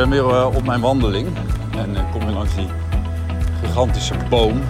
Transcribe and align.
ben 0.00 0.10
weer 0.10 0.34
eh, 0.34 0.46
op 0.54 0.64
mijn 0.64 0.80
wandeling 0.80 1.28
en 1.76 1.96
ik 1.96 2.04
kom 2.12 2.24
weer 2.24 2.34
langs 2.34 2.54
die 2.54 2.66
gigantische 3.62 4.14
boom. 4.28 4.60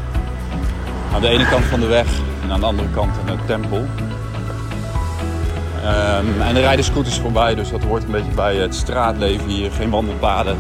Aan 1.15 1.21
de 1.21 1.29
ene 1.29 1.49
kant 1.49 1.65
van 1.65 1.81
de 1.81 1.87
weg 1.87 2.07
en 2.43 2.51
aan 2.51 2.61
de 2.61 2.67
andere 2.67 2.89
kant 2.91 3.17
een 3.27 3.39
tempel. 3.47 3.85
Ehm, 5.83 6.41
en 6.41 6.57
er 6.57 6.61
rijden 6.61 6.85
scooters 6.85 7.19
voorbij, 7.19 7.55
dus 7.55 7.71
dat 7.71 7.83
hoort 7.83 8.03
een 8.03 8.11
beetje 8.11 8.35
bij 8.35 8.57
het 8.57 8.75
straatleven 8.75 9.49
hier. 9.49 9.71
Geen 9.71 9.91
wandelpaden. 9.91 10.57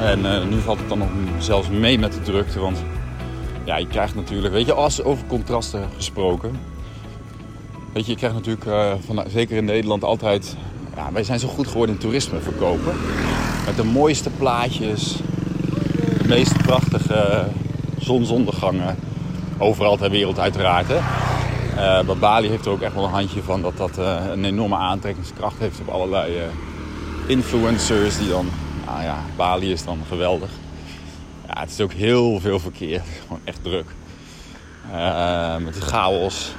En 0.00 0.34
eh, 0.34 0.44
nu 0.46 0.58
valt 0.58 0.78
het 0.78 0.88
dan 0.88 0.98
nog 0.98 1.08
zelfs 1.38 1.68
mee 1.68 1.98
met 1.98 2.12
de 2.12 2.22
drukte, 2.22 2.60
want 2.60 2.82
ja, 3.64 3.76
je 3.76 3.86
krijgt 3.86 4.14
natuurlijk, 4.14 4.54
weet 4.54 4.66
je, 4.66 4.72
als 4.72 5.02
over 5.02 5.26
contrasten 5.26 5.88
gesproken. 5.96 6.60
Weet 7.92 8.04
je, 8.06 8.10
je 8.10 8.18
krijgt 8.18 8.36
natuurlijk, 8.36 8.64
uh, 8.64 8.92
van, 9.06 9.24
zeker 9.28 9.56
in 9.56 9.64
Nederland, 9.64 10.04
altijd... 10.04 10.56
Ja, 11.00 11.12
wij 11.12 11.24
zijn 11.24 11.38
zo 11.38 11.48
goed 11.48 11.68
geworden 11.68 11.94
in 11.94 12.00
toerisme 12.00 12.40
verkopen. 12.40 12.94
Met 13.66 13.76
de 13.76 13.84
mooiste 13.84 14.30
plaatjes, 14.30 15.16
de 16.22 16.28
meest 16.28 16.62
prachtige 16.62 17.46
zonsondergangen. 17.98 18.96
Overal 19.58 19.96
ter 19.96 20.10
wereld 20.10 20.38
uiteraard, 20.38 20.88
maar 22.06 22.16
Bali 22.18 22.48
heeft 22.48 22.66
er 22.66 22.72
ook 22.72 22.80
echt 22.80 22.94
wel 22.94 23.04
een 23.04 23.10
handje 23.10 23.42
van 23.42 23.62
dat 23.62 23.76
dat 23.76 23.98
uh, 23.98 24.16
een 24.30 24.44
enorme 24.44 24.76
aantrekkingskracht 24.76 25.58
heeft 25.58 25.80
op 25.80 25.88
allerlei 25.88 26.36
uh, 26.36 26.42
influencers 27.26 28.18
die 28.18 28.28
dan, 28.28 28.48
nou 28.86 29.02
ja, 29.02 29.16
Bali 29.36 29.72
is 29.72 29.84
dan 29.84 29.98
geweldig. 30.08 30.50
Ja, 31.46 31.60
het 31.60 31.70
is 31.70 31.80
ook 31.80 31.92
heel 31.92 32.40
veel 32.40 32.58
verkeer, 32.58 33.02
gewoon 33.22 33.40
echt 33.44 33.62
druk. 33.62 33.86
is 35.70 35.82
chaos. 35.82 36.52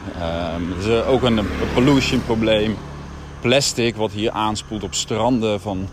het 0.75 0.85
is 0.85 1.03
ook 1.03 1.21
een 1.21 1.47
pollution 1.73 2.23
probleem. 2.25 2.77
Plastic 3.41 3.95
wat 3.95 4.11
hier 4.11 4.31
aanspoelt 4.31 4.83
op 4.83 4.93
stranden 4.93 5.61
van 5.61 5.89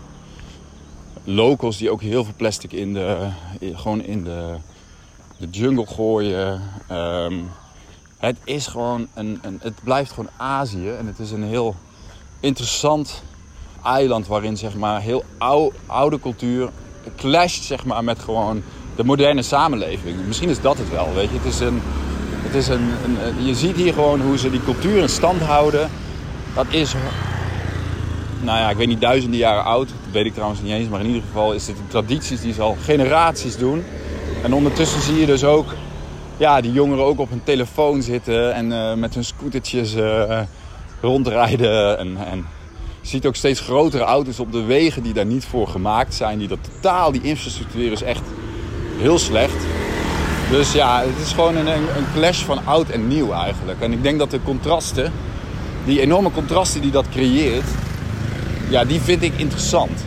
locals 1.23 1.77
die 1.77 1.91
ook 1.91 2.01
heel 2.01 2.23
veel 2.23 2.33
plastic 2.37 2.71
in 2.71 2.93
de, 2.93 3.29
gewoon 3.73 4.01
in 4.01 4.23
de, 4.23 4.55
de 5.37 5.47
jungle 5.49 5.85
gooien. 5.85 6.61
Um, 6.91 7.49
het 8.17 8.37
is 8.43 8.67
gewoon 8.67 9.07
een, 9.13 9.39
een, 9.41 9.59
het 9.61 9.83
blijft 9.83 10.11
gewoon 10.11 10.29
Azië 10.37 10.89
en 10.89 11.07
het 11.07 11.19
is 11.19 11.31
een 11.31 11.43
heel 11.43 11.75
interessant 12.39 13.23
eiland 13.83 14.27
waarin 14.27 14.57
zeg 14.57 14.75
maar 14.75 15.01
heel 15.01 15.23
oude, 15.37 15.75
oude 15.85 16.19
cultuur 16.19 16.69
clasht 17.17 17.63
zeg 17.63 17.85
maar 17.85 18.03
met 18.03 18.19
gewoon 18.19 18.63
de 18.95 19.03
moderne 19.03 19.41
samenleving. 19.41 20.25
Misschien 20.27 20.49
is 20.49 20.61
dat 20.61 20.77
het 20.77 20.89
wel, 20.89 21.13
weet 21.13 21.29
je. 21.29 21.35
Het 21.35 21.45
is 21.45 21.59
een, 21.59 21.81
het 22.41 22.55
is 22.55 22.67
een, 22.67 22.89
een, 23.03 23.45
je 23.45 23.55
ziet 23.55 23.75
hier 23.75 23.93
gewoon 23.93 24.21
hoe 24.21 24.37
ze 24.37 24.51
die 24.51 24.63
cultuur 24.63 25.01
in 25.01 25.09
stand 25.09 25.41
houden. 25.41 25.89
Dat 26.55 26.65
is, 26.69 26.95
nou 28.41 28.57
ja, 28.59 28.69
ik 28.69 28.77
weet 28.77 28.87
niet, 28.87 29.01
duizenden 29.01 29.39
jaren 29.39 29.63
oud. 29.63 29.87
Dat 29.87 30.11
weet 30.11 30.25
ik 30.25 30.33
trouwens 30.33 30.61
niet 30.61 30.71
eens. 30.71 30.89
Maar 30.89 30.99
in 30.99 31.05
ieder 31.05 31.21
geval 31.21 31.53
is 31.53 31.65
dit 31.65 31.75
tradities 31.87 32.41
die 32.41 32.53
ze 32.53 32.61
al 32.61 32.77
generaties 32.83 33.57
doen. 33.57 33.83
En 34.43 34.53
ondertussen 34.53 35.01
zie 35.01 35.19
je 35.19 35.25
dus 35.25 35.43
ook 35.43 35.73
ja, 36.37 36.61
die 36.61 36.71
jongeren 36.71 37.05
ook 37.05 37.19
op 37.19 37.29
hun 37.29 37.43
telefoon 37.43 38.01
zitten 38.01 38.53
en 38.53 38.71
uh, 38.71 38.93
met 38.93 39.13
hun 39.13 39.23
scootertjes 39.23 39.95
uh, 39.95 40.39
rondrijden. 41.01 41.97
En, 41.97 42.17
en 42.25 42.45
je 43.01 43.07
ziet 43.07 43.25
ook 43.25 43.35
steeds 43.35 43.59
grotere 43.59 44.03
auto's 44.03 44.39
op 44.39 44.51
de 44.51 44.63
wegen 44.63 45.03
die 45.03 45.13
daar 45.13 45.25
niet 45.25 45.45
voor 45.45 45.67
gemaakt 45.67 46.13
zijn. 46.13 46.39
Die 46.39 46.47
dat 46.47 46.59
totaal, 46.73 47.11
die 47.11 47.21
infrastructuur 47.21 47.91
is 47.91 48.01
echt 48.01 48.21
heel 48.97 49.19
slecht. 49.19 49.65
Dus 50.51 50.71
ja, 50.71 50.99
het 51.01 51.25
is 51.25 51.31
gewoon 51.31 51.55
een, 51.55 51.67
een 51.67 52.05
clash 52.13 52.43
van 52.43 52.65
oud 52.65 52.89
en 52.89 53.07
nieuw 53.07 53.31
eigenlijk. 53.31 53.81
En 53.81 53.91
ik 53.91 54.03
denk 54.03 54.19
dat 54.19 54.31
de 54.31 54.43
contrasten, 54.43 55.11
die 55.85 56.01
enorme 56.01 56.31
contrasten 56.31 56.81
die 56.81 56.91
dat 56.91 57.09
creëert, 57.09 57.67
ja, 58.69 58.85
die 58.85 58.99
vind 59.01 59.23
ik 59.23 59.33
interessant. 59.35 59.99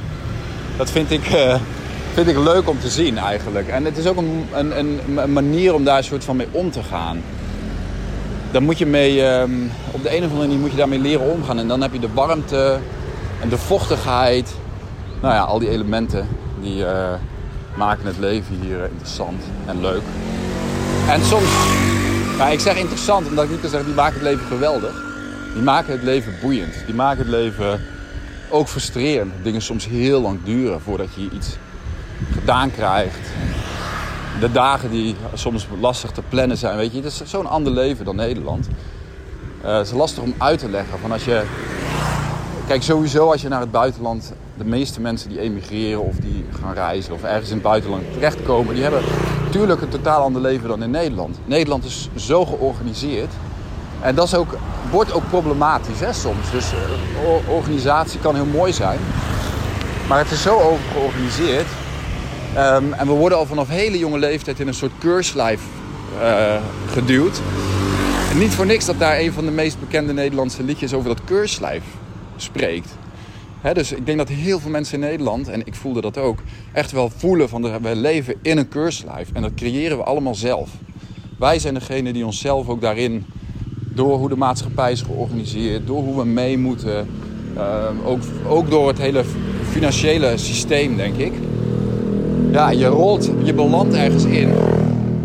Dat 0.77 0.91
vind 0.91 1.11
ik, 1.11 1.33
uh, 1.33 1.55
vind 2.15 2.29
ik 2.29 2.39
leuk 2.39 2.69
om 2.69 2.81
te 2.81 2.89
zien 2.89 3.19
eigenlijk. 3.19 3.69
En 3.69 3.85
het 3.85 3.97
is 3.97 4.07
ook 4.07 4.17
een, 4.17 4.47
een, 4.53 5.01
een 5.17 5.33
manier 5.33 5.75
om 5.75 5.85
daar 5.85 5.99
een 5.99 6.05
soort 6.05 6.25
van 6.25 6.37
mee 6.37 6.47
om 6.51 6.71
te 6.71 6.83
gaan. 6.83 7.23
Dan 8.51 8.63
moet 8.63 8.79
je 8.79 8.87
mee, 8.87 9.25
um, 9.25 9.71
op 9.91 10.03
de 10.03 10.17
een 10.17 10.25
of 10.25 10.31
andere 10.31 10.47
manier 10.47 10.59
moet 10.59 10.71
je 10.71 10.77
daarmee 10.77 10.99
leren 10.99 11.31
omgaan. 11.31 11.59
En 11.59 11.69
dan 11.69 11.83
heb 11.83 11.93
je 11.93 11.99
de 11.99 12.13
warmte 12.15 12.79
en 13.41 13.49
de 13.49 13.59
vochtigheid. 13.59 14.55
Nou 15.21 15.35
ja, 15.35 15.41
al 15.41 15.59
die 15.59 15.69
elementen 15.69 16.29
die 16.61 16.77
uh, 16.77 17.13
maken 17.75 18.07
het 18.07 18.19
leven 18.19 18.59
hier 18.63 18.85
interessant 18.91 19.43
en 19.67 19.81
leuk. 19.81 20.03
En 21.09 21.25
soms, 21.25 21.51
ja, 22.39 22.49
ik 22.49 22.61
zeg 22.61 22.77
interessant 22.77 23.27
omdat 23.27 23.45
ik 23.45 23.51
niet 23.51 23.61
kan 23.61 23.71
zeggen 23.71 23.89
die 23.89 23.97
maken 23.97 24.15
het 24.15 24.23
leven 24.23 24.47
geweldig. 24.47 25.03
Die 25.55 25.63
maken 25.63 25.93
het 25.93 26.03
leven 26.03 26.33
boeiend. 26.41 26.75
Die 26.87 26.95
maken 26.95 27.19
het 27.19 27.29
leven 27.29 27.81
ook 28.53 28.69
frustrerend. 28.69 29.33
Dingen 29.43 29.63
soms 29.63 29.87
heel 29.87 30.21
lang 30.21 30.39
duren 30.45 30.81
voordat 30.81 31.09
je 31.15 31.29
iets 31.33 31.57
gedaan 32.33 32.71
krijgt. 32.71 33.29
De 34.41 34.53
dagen 34.53 34.91
die 34.91 35.17
soms 35.35 35.67
lastig 35.81 36.11
te 36.11 36.23
plannen 36.29 36.57
zijn, 36.57 36.77
weet 36.77 36.93
je. 36.93 37.03
Het 37.03 37.07
is 37.07 37.23
zo'n 37.25 37.47
ander 37.47 37.73
leven 37.73 38.05
dan 38.05 38.17
Nederland. 38.17 38.69
Uh, 39.65 39.77
het 39.77 39.87
is 39.87 39.93
lastig 39.93 40.23
om 40.23 40.35
uit 40.39 40.59
te 40.59 40.69
leggen. 40.69 40.99
Van 40.99 41.13
als 41.13 41.25
je, 41.25 41.43
kijk, 42.67 42.83
sowieso 42.83 43.31
als 43.31 43.43
je 43.43 43.49
naar 43.49 43.61
het 43.61 43.71
buitenland... 43.71 44.33
De 44.57 44.65
meeste 44.65 45.01
mensen 45.01 45.29
die 45.29 45.41
emigreren 45.41 46.03
of 46.03 46.17
die 46.17 46.45
gaan 46.61 46.75
reizen 46.75 47.15
of 47.15 47.23
ergens 47.23 47.49
in 47.49 47.55
het 47.55 47.63
buitenland 47.63 48.13
terechtkomen... 48.13 48.75
die 48.75 48.83
hebben 48.83 49.03
natuurlijk 49.45 49.81
een 49.81 49.89
totaal 49.89 50.23
ander 50.23 50.43
leven 50.43 50.69
dan 50.69 50.83
in 50.83 50.91
Nederland. 50.91 51.39
Nederland 51.45 51.85
is 51.85 52.09
zo 52.17 52.45
georganiseerd. 52.45 53.33
En 54.03 54.15
dat 54.15 54.27
is 54.27 54.35
ook, 54.35 54.57
wordt 54.91 55.13
ook 55.13 55.29
problematisch 55.29 56.01
hè, 56.01 56.13
soms. 56.13 56.51
Dus 56.51 56.73
uh, 56.73 57.55
organisatie 57.55 58.21
kan 58.21 58.35
heel 58.35 58.45
mooi 58.45 58.73
zijn. 58.73 58.99
Maar 60.09 60.19
het 60.19 60.31
is 60.31 60.43
zo 60.43 60.59
overgeorganiseerd 60.59 61.67
Um, 62.57 62.93
en 62.93 63.07
we 63.07 63.13
worden 63.13 63.39
al 63.39 63.47
vanaf 63.47 63.69
hele 63.69 63.99
jonge 63.99 64.19
leeftijd 64.19 64.61
in 64.61 64.69
een 64.69 64.75
soort 64.75 64.93
keurslijf 64.99 65.61
uh, 66.21 66.57
geduwd. 66.91 67.41
Niet 68.37 68.51
voor 68.51 68.67
niks 68.67 68.85
dat 68.85 68.99
daar 68.99 69.19
een 69.19 69.33
van 69.33 69.45
de 69.45 69.51
meest 69.51 69.81
bekende 69.81 70.13
Nederlandse 70.13 70.63
liedjes 70.63 70.95
over 70.95 71.09
dat 71.09 71.25
keurslijf 71.25 71.83
spreekt. 72.37 72.89
Dus 73.73 73.93
ik 73.93 74.07
denk 74.07 74.19
dat 74.19 74.29
heel 74.29 74.61
veel 74.61 74.71
mensen 74.71 74.95
in 74.95 75.01
Nederland, 75.01 75.49
en 75.49 75.67
ik 75.67 75.75
voelde 75.75 76.01
dat 76.01 76.19
ook, 76.19 76.39
echt 76.73 76.93
wel 76.93 77.11
voelen 77.17 77.49
van 77.49 77.63
de, 77.63 77.79
we 77.83 77.97
leven 77.97 78.35
in 78.43 78.59
een 78.59 78.69
keurslijf. 78.69 79.29
En 79.33 79.43
dat 79.43 79.55
creëren 79.55 79.97
we 79.97 80.05
allemaal 80.05 80.35
zelf. 80.35 80.71
Wij 81.39 81.59
zijn 81.59 81.75
degene 81.75 82.13
die 82.13 82.27
onszelf 82.27 82.69
ook 82.69 82.81
daarin, 82.81 83.27
door 83.95 84.19
hoe 84.19 84.29
de 84.29 84.37
maatschappij 84.37 84.93
is 84.93 85.03
georganiseerd, 85.03 85.87
door 85.87 86.03
hoe 86.03 86.17
we 86.17 86.25
mee 86.25 86.59
moeten, 86.59 87.09
uh, 87.57 87.85
ook, 88.05 88.21
ook 88.49 88.71
door 88.71 88.89
het 88.89 88.99
hele 88.99 89.25
financiële 89.71 90.37
systeem, 90.37 90.97
denk 90.97 91.17
ik 91.17 91.33
ja, 92.53 92.71
je 92.71 92.87
rolt, 92.87 93.31
je 93.43 93.55
belandt 93.55 93.95
ergens 93.95 94.25
in. 94.25 94.49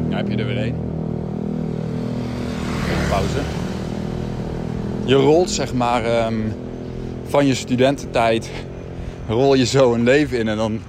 Ja, 0.10 0.18
heb 0.18 0.30
je 0.30 0.36
er 0.36 0.46
weer. 0.46 0.58
Even 0.58 0.76
pauze. 3.10 3.40
Je 5.06 5.16
rolt 5.16 5.50
zeg 5.50 5.74
maar 5.74 6.26
um, 6.26 6.54
van 7.28 7.46
je 7.46 7.54
studententijd, 7.54 8.50
rol 9.28 9.54
je 9.54 9.66
zo 9.66 9.94
een 9.94 10.04
leven 10.04 10.40
in 10.40 10.48
en 10.48 10.58
dan 10.58 10.80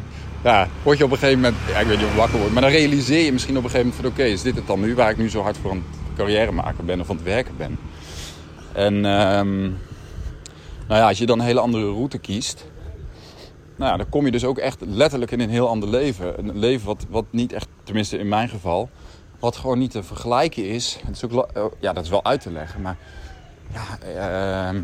ja, 0.44 0.68
word 0.82 0.98
je 0.98 1.04
op 1.04 1.10
een 1.10 1.18
gegeven 1.18 1.40
moment, 1.40 1.60
ja, 1.72 1.78
ik 1.78 1.86
weet 1.86 1.96
niet 1.96 2.06
of 2.06 2.16
wakker 2.16 2.38
wordt, 2.38 2.52
maar 2.52 2.62
dan 2.62 2.70
realiseer 2.70 3.24
je 3.24 3.32
misschien 3.32 3.56
op 3.56 3.64
een 3.64 3.70
gegeven 3.70 3.92
moment 3.94 4.14
van 4.14 4.24
oké, 4.24 4.32
is 4.32 4.42
dit 4.42 4.56
het 4.56 4.66
dan 4.66 4.80
nu 4.80 4.94
waar 4.94 5.10
ik 5.10 5.16
nu 5.16 5.30
zo 5.30 5.42
hard 5.42 5.56
voor 5.62 5.70
een 5.70 5.82
carrière 6.18 6.52
maken 6.52 6.86
ben 6.86 7.00
of 7.00 7.10
aan 7.10 7.16
het 7.16 7.24
werken 7.24 7.56
ben. 7.56 7.78
En 8.72 8.94
um, 8.94 9.78
nou 10.88 11.00
ja, 11.00 11.08
als 11.08 11.18
je 11.18 11.26
dan 11.26 11.38
een 11.38 11.44
hele 11.44 11.60
andere 11.60 11.84
route 11.84 12.18
kiest, 12.18 12.64
nou 13.76 13.90
ja, 13.90 13.96
dan 13.96 14.08
kom 14.08 14.24
je 14.24 14.30
dus 14.30 14.44
ook 14.44 14.58
echt 14.58 14.80
letterlijk 14.80 15.30
in 15.30 15.40
een 15.40 15.50
heel 15.50 15.68
ander 15.68 15.88
leven. 15.88 16.38
Een 16.38 16.58
leven 16.58 16.86
wat, 16.86 17.06
wat 17.08 17.24
niet 17.30 17.52
echt, 17.52 17.68
tenminste 17.82 18.18
in 18.18 18.28
mijn 18.28 18.48
geval, 18.48 18.88
wat 19.38 19.56
gewoon 19.56 19.78
niet 19.78 19.90
te 19.90 20.02
vergelijken 20.02 20.68
is. 20.68 20.98
Het 21.06 21.16
is 21.16 21.24
ook, 21.24 21.56
oh, 21.56 21.72
ja, 21.78 21.92
dat 21.92 22.04
is 22.04 22.10
wel 22.10 22.24
uit 22.24 22.40
te 22.40 22.50
leggen, 22.50 22.80
maar 22.80 22.96
ja, 23.72 23.98
uh, 24.74 24.80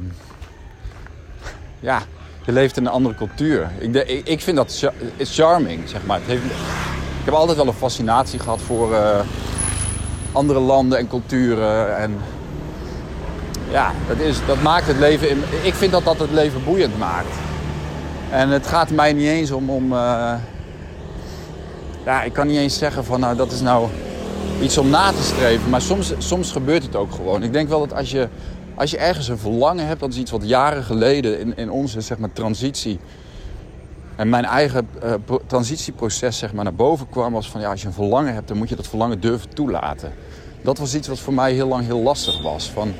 ja 1.81 2.03
je 2.45 2.53
leeft 2.53 2.77
in 2.77 2.87
een 2.87 2.93
andere 2.93 3.15
cultuur. 3.15 3.71
Ik, 3.79 3.95
ik, 3.95 4.29
ik 4.29 4.41
vind 4.41 4.57
dat 4.57 4.91
charming, 5.19 5.89
zeg 5.89 6.07
maar. 6.07 6.19
Het 6.19 6.27
heeft, 6.27 6.45
ik 6.45 7.25
heb 7.25 7.35
altijd 7.35 7.57
wel 7.57 7.67
een 7.67 7.73
fascinatie 7.73 8.39
gehad 8.39 8.61
voor 8.61 8.93
uh, 8.93 9.21
andere 10.35 10.61
landen 10.61 10.99
en 10.99 11.09
culturen. 11.09 11.97
En 11.97 12.17
ja, 13.71 13.93
dat, 14.09 14.19
is, 14.19 14.39
dat 14.47 14.63
maakt 14.63 14.87
het 14.87 14.99
leven... 14.99 15.31
In, 15.31 15.43
ik 15.63 15.75
vind 15.75 15.93
dat 15.93 16.05
dat 16.05 16.19
het 16.19 16.31
leven 16.31 16.65
boeiend 16.65 16.99
maakt. 16.99 17.37
En 18.31 18.49
het 18.49 18.67
gaat 18.67 18.91
mij 18.91 19.13
niet 19.13 19.29
eens 19.29 19.51
om... 19.51 19.71
om 19.71 19.93
uh, 19.93 20.33
ja, 22.05 22.23
ik 22.23 22.33
kan 22.33 22.47
niet 22.47 22.57
eens 22.57 22.79
zeggen 22.79 23.05
van 23.05 23.21
nou 23.21 23.37
dat 23.37 23.53
is 23.53 23.61
nou 23.61 23.89
iets 24.61 24.79
om 24.79 24.91
na 24.91 25.11
te 25.11 25.23
streven. 25.23 25.71
Maar 25.71 25.83
soms, 25.83 26.13
soms 26.19 26.53
gebeurt 26.53 26.83
het 26.83 26.97
ook 26.97 27.13
gewoon. 27.13 27.43
Ik 27.43 27.53
denk 27.53 27.69
wel 27.69 27.81
dat 27.81 27.95
als 27.95 28.11
je, 28.11 28.29
als 28.75 28.91
je 28.91 28.99
ergens 28.99 29.29
een 29.29 29.39
verlangen 29.39 29.87
hebt... 29.87 30.01
dat 30.01 30.13
is 30.13 30.19
iets 30.19 30.31
wat 30.31 30.49
jaren 30.49 30.85
geleden 30.85 31.41
in, 31.41 31.57
in 31.57 31.71
onze 31.71 32.01
zeg 32.01 32.19
maar, 32.19 32.33
transitie... 32.33 32.99
En 34.17 34.29
mijn 34.29 34.45
eigen 34.45 34.89
uh, 35.05 35.37
transitieproces 35.47 36.39
zeg 36.39 36.53
maar, 36.53 36.65
naar 36.65 36.75
boven 36.75 37.09
kwam 37.09 37.33
was 37.33 37.51
van... 37.51 37.61
ja, 37.61 37.71
als 37.71 37.81
je 37.81 37.87
een 37.87 37.93
verlangen 37.93 38.35
hebt, 38.35 38.49
dan 38.49 38.57
moet 38.57 38.69
je 38.69 38.77
dat 38.77 38.89
verlangen 38.89 39.21
durven 39.21 39.49
toelaten. 39.55 40.13
Dat 40.63 40.79
was 40.79 40.95
iets 40.95 41.09
wat 41.09 41.19
voor 41.19 41.35
mij 41.35 41.53
heel 41.53 41.69
lang 41.69 41.85
heel 41.85 42.03
lastig 42.03 42.43
was. 42.43 42.71
Van, 42.71 42.93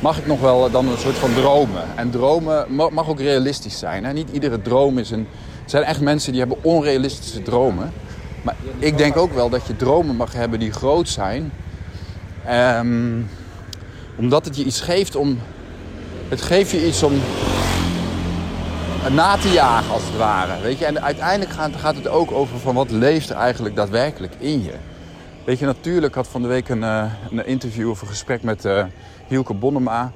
mag 0.00 0.18
ik 0.18 0.26
nog 0.26 0.40
wel 0.40 0.70
dan 0.70 0.88
een 0.88 0.98
soort 0.98 1.16
van 1.16 1.34
dromen. 1.34 1.84
En 1.94 2.10
dromen 2.10 2.66
mag 2.74 3.08
ook 3.08 3.20
realistisch 3.20 3.78
zijn. 3.78 4.04
Hè? 4.04 4.12
Niet 4.12 4.30
iedere 4.30 4.62
droom 4.62 4.98
is 4.98 5.10
een, 5.10 5.26
Er 5.64 5.70
zijn 5.70 5.82
echt 5.82 6.00
mensen 6.00 6.30
die 6.30 6.40
hebben 6.40 6.64
onrealistische 6.64 7.42
dromen. 7.42 7.92
Maar 8.42 8.56
ik 8.78 8.98
denk 8.98 9.16
ook 9.16 9.32
wel 9.32 9.48
dat 9.48 9.66
je 9.66 9.76
dromen 9.76 10.16
mag 10.16 10.32
hebben 10.32 10.58
die 10.58 10.72
groot 10.72 11.08
zijn. 11.08 11.52
Ehm, 12.46 13.20
omdat 14.16 14.44
het 14.44 14.56
je 14.56 14.64
iets 14.64 14.80
geeft 14.80 15.16
om... 15.16 15.38
Het 16.28 16.42
geeft 16.42 16.70
je 16.70 16.86
iets 16.86 17.02
om 17.02 17.12
na 19.10 19.36
te 19.36 19.52
jagen 19.52 19.92
als 19.92 20.02
het 20.04 20.16
ware. 20.16 20.62
Weet 20.62 20.78
je? 20.78 20.84
En 20.84 21.02
uiteindelijk 21.02 21.50
gaat, 21.76 21.96
het 21.96 22.08
ook 22.08 22.32
over 22.32 22.58
van 22.58 22.74
wat 22.74 22.90
leeft 22.90 23.30
er 23.30 23.36
eigenlijk 23.36 23.76
daadwerkelijk 23.76 24.34
in 24.38 24.62
je. 24.62 24.72
Weet 25.44 25.58
je, 25.58 25.66
natuurlijk 25.66 26.14
had 26.14 26.28
van 26.28 26.42
de 26.42 26.48
week 26.48 26.68
een, 26.68 26.82
uh, 26.82 27.04
een 27.30 27.46
interview 27.46 27.90
of 27.90 28.00
een 28.00 28.08
gesprek 28.08 28.42
met 28.42 28.64
uh, 28.64 28.84
Hielke 29.26 29.54
Bonnema. 29.54 30.12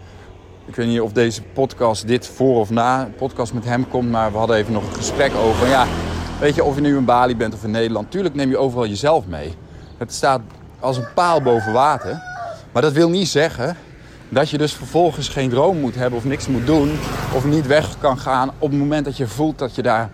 Ik 0.67 0.77
weet 0.77 0.87
niet 0.87 1.01
of 1.01 1.13
deze 1.13 1.43
podcast 1.43 2.07
dit 2.07 2.27
voor 2.27 2.59
of 2.59 2.71
na 2.71 3.09
podcast 3.17 3.53
met 3.53 3.65
hem 3.65 3.89
komt, 3.89 4.11
maar 4.11 4.33
we 4.33 4.39
hadden 4.39 4.57
even 4.57 4.73
nog 4.73 4.87
een 4.87 4.95
gesprek 4.95 5.35
over. 5.35 5.69
Ja, 5.69 5.87
weet 6.41 6.55
je, 6.55 6.65
of 6.65 6.75
je 6.75 6.81
nu 6.81 6.97
in 6.97 7.05
Bali 7.05 7.37
bent 7.37 7.55
of 7.55 7.65
in 7.65 7.71
Nederland, 7.71 8.11
tuurlijk 8.11 8.35
neem 8.35 8.51
je 8.51 8.59
overal 8.59 8.87
jezelf 8.87 9.27
mee. 9.27 9.55
Het 9.99 10.13
staat 10.13 10.41
als 10.81 10.97
een 10.97 11.13
paal 11.15 11.43
boven 11.43 11.73
water. 11.73 12.23
Maar 12.73 12.83
dat 12.83 12.93
wil 12.93 13.11
niet 13.11 13.29
zeggen 13.29 13.77
dat 14.31 14.50
je 14.50 14.59
dus 14.59 14.73
vervolgens 14.73 15.29
geen 15.29 15.50
droom 15.50 15.81
moet 15.81 15.94
hebben 15.94 16.19
of 16.19 16.25
niks 16.25 16.47
moet 16.47 16.67
doen. 16.67 16.99
Of 17.35 17.44
niet 17.44 17.67
weg 17.67 17.99
kan 17.99 18.19
gaan 18.19 18.50
op 18.59 18.71
het 18.71 18.79
moment 18.79 19.05
dat 19.05 19.17
je 19.17 19.27
voelt 19.27 19.59
dat 19.59 19.75
je 19.75 19.82
daar, 19.82 20.11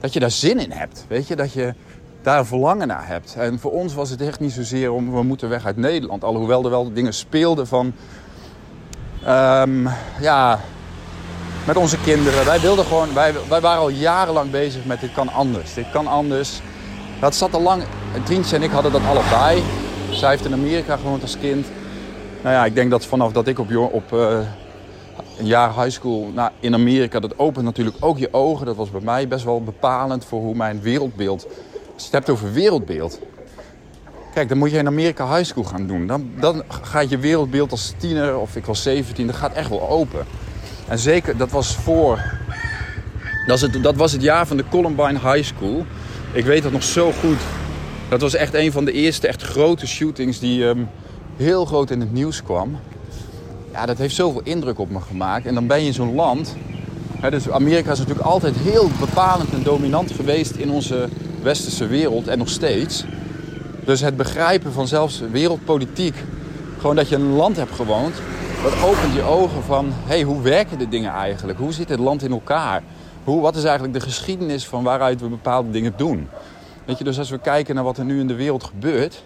dat 0.00 0.12
je 0.12 0.20
daar 0.20 0.30
zin 0.30 0.58
in 0.58 0.70
hebt. 0.70 1.04
Weet 1.08 1.26
je, 1.26 1.36
dat 1.36 1.52
je 1.52 1.74
daar 2.22 2.46
verlangen 2.46 2.88
naar 2.88 3.06
hebt. 3.06 3.34
En 3.38 3.58
voor 3.58 3.72
ons 3.72 3.94
was 3.94 4.10
het 4.10 4.20
echt 4.20 4.40
niet 4.40 4.52
zozeer 4.52 4.92
om 4.92 5.12
we 5.12 5.22
moeten 5.22 5.48
weg 5.48 5.66
uit 5.66 5.76
Nederland. 5.76 6.24
Alhoewel 6.24 6.64
er 6.64 6.70
wel 6.70 6.92
dingen 6.92 7.14
speelden 7.14 7.66
van... 7.66 7.92
Um, 9.28 9.88
ja, 10.20 10.60
met 11.66 11.76
onze 11.76 11.98
kinderen. 11.98 12.44
Wij 12.44 12.60
wilden 12.60 12.84
gewoon... 12.84 13.14
Wij, 13.14 13.34
wij 13.48 13.60
waren 13.60 13.80
al 13.80 13.88
jarenlang 13.88 14.50
bezig 14.50 14.84
met 14.84 15.00
dit 15.00 15.12
kan 15.12 15.28
anders. 15.28 15.74
Dit 15.74 15.90
kan 15.90 16.06
anders. 16.06 16.60
Dat 17.20 17.34
zat 17.34 17.54
al 17.54 17.62
lang... 17.62 17.82
Trientje 18.24 18.56
en 18.56 18.62
ik 18.62 18.70
hadden 18.70 18.92
dat 18.92 19.00
allebei. 19.08 19.62
Zij 20.10 20.30
heeft 20.30 20.44
in 20.44 20.52
Amerika 20.52 20.96
gewoond 20.96 21.22
als 21.22 21.38
kind. 21.38 21.66
Nou 22.42 22.54
ja, 22.54 22.64
ik 22.64 22.74
denk 22.74 22.90
dat 22.90 23.06
vanaf 23.06 23.32
dat 23.32 23.46
ik 23.46 23.58
op, 23.58 23.76
op 23.92 24.12
uh, 24.12 24.38
een 25.38 25.46
jaar 25.46 25.74
high 25.74 25.90
school 25.90 26.30
nou, 26.34 26.50
in 26.60 26.74
Amerika... 26.74 27.20
dat 27.20 27.38
opent 27.38 27.64
natuurlijk 27.64 27.96
ook 28.00 28.18
je 28.18 28.28
ogen. 28.32 28.66
Dat 28.66 28.76
was 28.76 28.90
bij 28.90 29.00
mij 29.00 29.28
best 29.28 29.44
wel 29.44 29.62
bepalend 29.62 30.24
voor 30.24 30.40
hoe 30.40 30.54
mijn 30.54 30.80
wereldbeeld 30.80 31.46
als 31.94 32.06
je 32.06 32.16
het 32.16 32.26
hebt 32.26 32.30
over 32.30 32.52
wereldbeeld. 32.52 33.20
Kijk, 34.34 34.48
dan 34.48 34.58
moet 34.58 34.70
je 34.70 34.78
in 34.78 34.86
Amerika 34.86 35.34
high 35.34 35.44
school 35.44 35.64
gaan 35.64 35.86
doen. 35.86 36.06
Dan, 36.06 36.30
dan 36.40 36.62
gaat 36.68 37.10
je 37.10 37.18
wereldbeeld 37.18 37.70
als 37.70 37.94
tiener 37.96 38.38
of 38.38 38.56
ik 38.56 38.64
was 38.64 38.82
17, 38.82 39.26
dat 39.26 39.36
gaat 39.36 39.52
echt 39.52 39.68
wel 39.68 39.88
open. 39.88 40.26
En 40.88 40.98
zeker, 40.98 41.36
dat 41.36 41.50
was 41.50 41.76
voor... 41.76 42.16
Dat 43.46 43.60
was, 43.60 43.72
het, 43.72 43.82
dat 43.82 43.96
was 43.96 44.12
het 44.12 44.22
jaar 44.22 44.46
van 44.46 44.56
de 44.56 44.64
Columbine 44.70 45.18
High 45.18 45.42
School. 45.42 45.86
Ik 46.32 46.44
weet 46.44 46.62
dat 46.62 46.72
nog 46.72 46.82
zo 46.82 47.12
goed. 47.12 47.38
Dat 48.08 48.20
was 48.20 48.34
echt 48.34 48.54
een 48.54 48.72
van 48.72 48.84
de 48.84 48.92
eerste 48.92 49.28
echt 49.28 49.42
grote 49.42 49.86
shootings 49.86 50.38
die 50.38 50.64
um, 50.64 50.88
heel 51.38 51.64
groot 51.64 51.90
in 51.90 52.00
het 52.00 52.12
nieuws 52.12 52.42
kwam. 52.42 52.76
Ja, 53.72 53.86
dat 53.86 53.98
heeft 53.98 54.14
zoveel 54.14 54.40
indruk 54.44 54.78
op 54.78 54.90
me 54.90 55.00
gemaakt. 55.00 55.46
En 55.46 55.54
dan 55.54 55.66
ben 55.66 55.80
je 55.80 55.86
in 55.86 55.94
zo'n 55.94 56.14
land... 56.14 56.56
Hè, 57.20 57.30
dus 57.30 57.50
Amerika 57.50 57.92
is 57.92 57.98
natuurlijk 57.98 58.26
altijd 58.26 58.56
heel 58.56 58.90
bepalend 59.00 59.52
en 59.52 59.62
dominant 59.62 60.10
geweest 60.10 60.56
in 60.56 60.70
onze 60.70 61.08
westerse 61.42 61.86
wereld 61.86 62.28
en 62.28 62.38
nog 62.38 62.48
steeds. 62.48 63.04
Dus 63.84 64.00
het 64.00 64.16
begrijpen 64.16 64.72
van 64.72 64.86
zelfs 64.86 65.22
wereldpolitiek, 65.30 66.14
gewoon 66.78 66.96
dat 66.96 67.08
je 67.08 67.14
een 67.14 67.32
land 67.32 67.56
hebt 67.56 67.74
gewoond, 67.74 68.14
dat 68.62 68.72
opent 68.84 69.14
je 69.14 69.22
ogen 69.22 69.62
van, 69.62 69.86
hé, 69.86 70.14
hey, 70.14 70.22
hoe 70.22 70.42
werken 70.42 70.78
de 70.78 70.88
dingen 70.88 71.12
eigenlijk? 71.12 71.58
Hoe 71.58 71.72
zit 71.72 71.88
het 71.88 71.98
land 71.98 72.22
in 72.22 72.30
elkaar? 72.30 72.82
Hoe, 73.24 73.40
wat 73.40 73.56
is 73.56 73.64
eigenlijk 73.64 73.94
de 73.94 74.00
geschiedenis 74.00 74.66
van 74.66 74.82
waaruit 74.82 75.20
we 75.20 75.28
bepaalde 75.28 75.70
dingen 75.70 75.92
doen? 75.96 76.28
Weet 76.84 76.98
je, 76.98 77.04
dus 77.04 77.18
als 77.18 77.30
we 77.30 77.38
kijken 77.38 77.74
naar 77.74 77.84
wat 77.84 77.98
er 77.98 78.04
nu 78.04 78.20
in 78.20 78.26
de 78.26 78.34
wereld 78.34 78.64
gebeurt, 78.64 79.22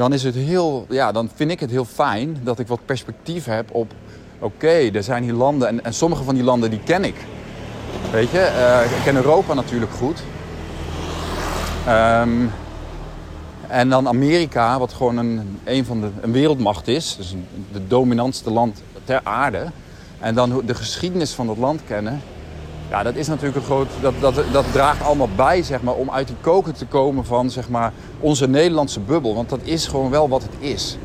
dan 0.00 0.12
is 0.12 0.22
het 0.22 0.34
heel, 0.34 0.86
ja, 0.88 1.12
dan 1.12 1.30
vind 1.34 1.50
ik 1.50 1.60
het 1.60 1.70
heel 1.70 1.84
fijn 1.84 2.36
dat 2.42 2.58
ik 2.58 2.66
wat 2.66 2.80
perspectief 2.84 3.44
heb 3.44 3.74
op, 3.74 3.92
oké, 4.38 4.90
er 4.92 5.02
zijn 5.02 5.22
hier 5.22 5.32
landen 5.32 5.68
en, 5.68 5.84
en 5.84 5.94
sommige 5.94 6.22
van 6.22 6.34
die 6.34 6.44
landen 6.44 6.70
die 6.70 6.80
ken 6.84 7.04
ik. 7.04 7.14
Weet 8.10 8.30
je, 8.30 8.38
uh, 8.38 8.96
ik 8.96 9.02
ken 9.04 9.16
Europa 9.16 9.54
natuurlijk 9.54 9.92
goed. 9.92 10.22
Um, 11.88 12.50
en 13.68 13.88
dan 13.88 14.08
Amerika, 14.08 14.78
wat 14.78 14.92
gewoon 14.92 15.16
een, 15.16 15.58
een 15.64 15.84
van 15.84 16.00
de 16.00 16.10
een 16.20 16.32
wereldmacht 16.32 16.88
is. 16.88 17.16
Dus 17.16 17.34
de 17.72 17.86
dominantste 17.86 18.50
land 18.50 18.82
ter 19.04 19.20
aarde. 19.22 19.66
En 20.18 20.34
dan 20.34 20.62
de 20.66 20.74
geschiedenis 20.74 21.32
van 21.32 21.46
dat 21.46 21.56
land 21.56 21.80
kennen. 21.86 22.20
Ja, 22.90 23.02
dat 23.02 23.14
is 23.14 23.28
natuurlijk 23.28 23.56
een 23.56 23.62
groot. 23.62 23.88
Dat, 24.00 24.14
dat, 24.20 24.34
dat 24.52 24.64
draagt 24.72 25.02
allemaal 25.02 25.28
bij, 25.36 25.62
zeg 25.62 25.82
maar, 25.82 25.94
om 25.94 26.10
uit 26.10 26.26
die 26.26 26.36
koken 26.40 26.74
te 26.74 26.86
komen 26.86 27.24
van 27.24 27.50
zeg 27.50 27.68
maar, 27.68 27.92
onze 28.20 28.48
Nederlandse 28.48 29.00
bubbel. 29.00 29.34
Want 29.34 29.48
dat 29.48 29.60
is 29.62 29.86
gewoon 29.86 30.10
wel 30.10 30.28
wat 30.28 30.42
het 30.42 30.52
is. 30.58 30.96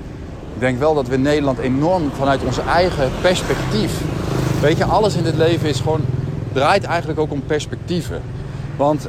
Ik 0.53 0.59
denk 0.59 0.79
wel 0.79 0.93
dat 0.93 1.07
we 1.07 1.13
in 1.13 1.21
Nederland 1.21 1.57
enorm 1.57 2.11
vanuit 2.17 2.43
onze 2.43 2.61
eigen 2.61 3.11
perspectief. 3.21 4.01
Weet 4.61 4.77
je, 4.77 4.85
alles 4.85 5.15
in 5.15 5.23
dit 5.23 5.35
leven 5.35 5.69
is 5.69 5.79
gewoon. 5.79 6.01
draait 6.53 6.83
eigenlijk 6.83 7.19
ook 7.19 7.31
om 7.31 7.43
perspectieven. 7.45 8.21
Want 8.75 9.07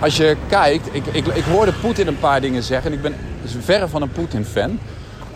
als 0.00 0.16
je 0.16 0.36
kijkt, 0.48 0.88
ik, 0.92 1.06
ik, 1.06 1.26
ik 1.26 1.44
hoorde 1.44 1.72
Poetin 1.72 2.06
een 2.06 2.18
paar 2.18 2.40
dingen 2.40 2.62
zeggen. 2.62 2.90
En 2.90 2.96
ik 2.96 3.02
ben 3.02 3.14
verre 3.60 3.88
van 3.88 4.02
een 4.02 4.12
Poetin-fan. 4.12 4.78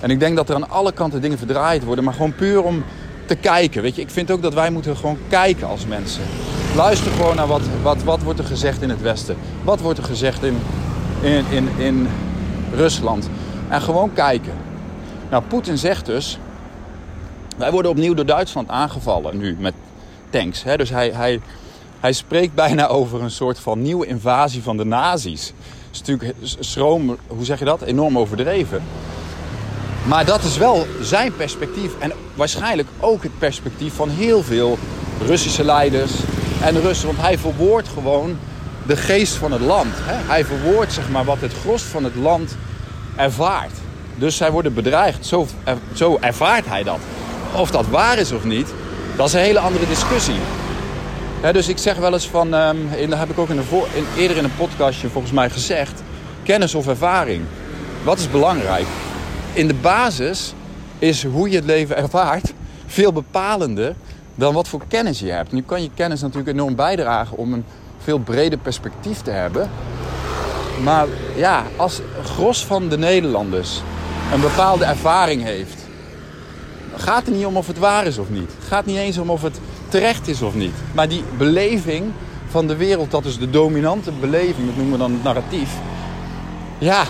En 0.01 0.11
ik 0.11 0.21
denk 0.21 0.37
dat 0.37 0.49
er 0.49 0.55
aan 0.55 0.71
alle 0.71 0.93
kanten 0.93 1.21
dingen 1.21 1.39
verdraaid 1.39 1.85
worden. 1.85 2.05
Maar 2.05 2.15
gewoon 2.15 2.35
puur 2.35 2.63
om 2.63 2.85
te 3.27 3.35
kijken. 3.35 3.83
Weet 3.83 3.97
je, 3.97 4.03
ik 4.03 4.11
vind 4.11 4.31
ook 4.31 4.43
dat 4.43 4.55
wij 4.55 4.71
moeten 4.71 4.97
gewoon 4.97 5.19
kijken 5.29 5.67
als 5.67 5.87
mensen. 5.87 6.23
Luister 6.75 7.13
gewoon 7.13 7.37
naar 7.37 7.47
wat, 7.47 7.63
wat, 7.83 8.03
wat 8.03 8.23
wordt 8.23 8.39
er 8.39 8.45
gezegd 8.45 8.83
in 8.83 8.91
het 8.91 9.03
Westen. 9.03 9.37
Wat 9.65 9.81
wordt 9.81 9.99
er 9.99 10.05
gezegd 10.05 10.43
in, 10.43 10.59
in, 11.21 11.45
in, 11.51 11.69
in 11.79 12.09
Rusland. 12.75 13.29
En 13.69 13.83
gewoon 13.83 14.13
kijken. 14.13 14.53
Nou, 15.31 15.43
Poetin 15.43 15.79
zegt 15.79 16.07
dus... 16.07 16.39
Wij 17.57 17.71
worden 17.71 17.91
opnieuw 17.91 18.15
door 18.15 18.27
Duitsland 18.27 18.69
aangevallen 18.69 19.39
nu 19.39 19.57
met 19.59 19.75
tanks. 20.31 20.63
Hè? 20.63 20.77
Dus 20.77 20.91
hij, 20.91 21.11
hij, 21.11 21.41
hij 22.01 22.13
spreekt 22.13 22.55
bijna 22.55 22.87
over 22.99 23.23
een 23.23 23.31
soort 23.31 23.59
van 23.59 23.83
nieuwe 23.83 24.07
invasie 24.07 24.63
van 24.63 24.77
de 24.77 24.85
nazi's. 24.85 25.47
Dat 25.47 25.55
is 25.91 25.99
natuurlijk 25.99 26.35
schroom, 26.59 27.17
hoe 27.27 27.45
zeg 27.45 27.59
je 27.59 27.65
dat? 27.65 27.83
Enorm 27.83 28.19
overdreven. 28.19 28.83
Maar 30.07 30.25
dat 30.25 30.43
is 30.43 30.57
wel 30.57 30.87
zijn 31.01 31.37
perspectief 31.37 31.99
en 31.99 32.13
waarschijnlijk 32.35 32.89
ook 33.01 33.23
het 33.23 33.39
perspectief 33.39 33.95
van 33.95 34.09
heel 34.09 34.43
veel 34.43 34.79
Russische 35.27 35.65
leiders 35.65 36.13
en 36.63 36.81
Russen. 36.81 37.07
Want 37.07 37.21
hij 37.21 37.39
verwoordt 37.39 37.89
gewoon 37.89 38.39
de 38.87 38.97
geest 38.97 39.35
van 39.35 39.53
het 39.53 39.61
land. 39.61 39.95
Hij 40.05 40.45
verwoordt 40.45 40.93
zeg 40.93 41.11
maar, 41.11 41.25
wat 41.25 41.41
het 41.41 41.53
gros 41.53 41.83
van 41.83 42.05
het 42.05 42.15
land 42.15 42.57
ervaart. 43.17 43.77
Dus 44.19 44.37
zij 44.37 44.51
worden 44.51 44.75
bedreigd. 44.75 45.27
Zo, 45.27 45.47
zo 45.95 46.19
ervaart 46.21 46.67
hij 46.67 46.83
dat. 46.83 46.99
Of 47.57 47.71
dat 47.71 47.87
waar 47.89 48.19
is 48.19 48.33
of 48.33 48.45
niet, 48.45 48.69
dat 49.17 49.27
is 49.27 49.33
een 49.33 49.41
hele 49.41 49.59
andere 49.59 49.87
discussie 49.87 50.41
dus 51.53 51.69
ik 51.69 51.79
zeg 51.79 51.97
wel 51.97 52.13
eens 52.13 52.29
van, 52.29 52.55
um, 52.55 52.89
dat 53.09 53.19
heb 53.19 53.31
ik 53.31 53.39
ook 53.39 53.49
in, 53.49 53.61
eerder 54.17 54.37
in 54.37 54.45
een 54.45 54.57
podcastje 54.57 55.09
volgens 55.09 55.33
mij 55.33 55.51
gezegd, 55.51 56.03
kennis 56.43 56.75
of 56.75 56.87
ervaring. 56.87 57.43
Wat 58.03 58.19
is 58.19 58.31
belangrijk? 58.31 58.87
In 59.53 59.67
de 59.67 59.75
basis 59.75 60.55
is 60.99 61.25
hoe 61.25 61.51
je 61.51 61.57
het 61.57 61.65
leven 61.65 61.97
ervaart 61.97 62.53
veel 62.87 63.13
bepalender 63.13 63.95
dan 64.41 64.55
wat 64.55 64.69
voor 64.69 64.83
kennis 64.89 65.21
je 65.21 65.31
hebt. 65.31 65.53
Nu 65.53 65.63
kan 65.63 65.83
je 65.83 65.91
kennis 65.95 66.21
natuurlijk 66.21 66.57
enorm 66.57 66.75
bijdragen 66.75 67.37
om 67.37 67.53
een 67.53 67.65
veel 67.99 68.19
breder 68.19 68.59
perspectief 68.59 69.19
te 69.23 69.31
hebben. 69.31 69.71
Maar 70.83 71.07
ja, 71.37 71.65
als 71.77 72.01
gros 72.25 72.67
van 72.67 72.89
de 72.89 72.99
Nederlanders 72.99 73.81
een 74.33 74.41
bepaalde 74.41 74.85
ervaring 74.85 75.43
heeft, 75.43 75.87
gaat 76.97 77.27
het 77.27 77.35
niet 77.35 77.47
om 77.47 77.57
of 77.57 77.67
het 77.67 77.79
waar 77.79 78.07
is 78.07 78.19
of 78.19 78.31
niet. 78.31 78.53
Het 78.59 78.69
gaat 78.69 78.87
niet 78.87 78.97
eens 78.97 79.19
om 79.19 79.31
of 79.31 79.43
het 79.43 79.61
terecht 79.89 80.29
is 80.29 80.43
of 80.43 80.55
niet. 80.55 80.75
Maar 80.95 81.09
die 81.09 81.23
beleving 81.39 82.13
van 82.49 82.67
de 82.67 82.77
wereld, 82.77 83.11
dat 83.11 83.25
is 83.25 83.39
de 83.39 83.51
dominante 83.51 84.13
beleving, 84.21 84.67
dat 84.67 84.77
noemen 84.77 84.93
we 84.93 84.99
dan 84.99 85.13
het 85.13 85.23
narratief. 85.23 85.71
Ja, 86.79 87.05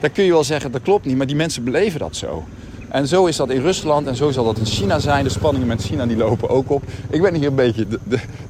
daar 0.00 0.10
kun 0.10 0.24
je 0.24 0.30
wel 0.32 0.44
zeggen, 0.44 0.72
dat 0.72 0.82
klopt 0.82 1.04
niet, 1.04 1.16
maar 1.16 1.26
die 1.26 1.36
mensen 1.36 1.64
beleven 1.64 2.00
dat 2.00 2.16
zo. 2.16 2.44
En 2.90 3.08
zo 3.08 3.26
is 3.26 3.36
dat 3.36 3.50
in 3.50 3.60
Rusland 3.60 4.06
en 4.06 4.16
zo 4.16 4.30
zal 4.30 4.44
dat 4.44 4.58
in 4.58 4.66
China 4.66 4.98
zijn. 4.98 5.24
De 5.24 5.30
spanningen 5.30 5.68
met 5.68 5.82
China 5.82 6.06
die 6.06 6.16
lopen 6.16 6.48
ook 6.48 6.70
op. 6.70 6.82
Ik 7.10 7.22
ben 7.22 7.34
hier 7.34 7.46
een 7.46 7.54
beetje 7.54 7.86
de, 7.88 7.98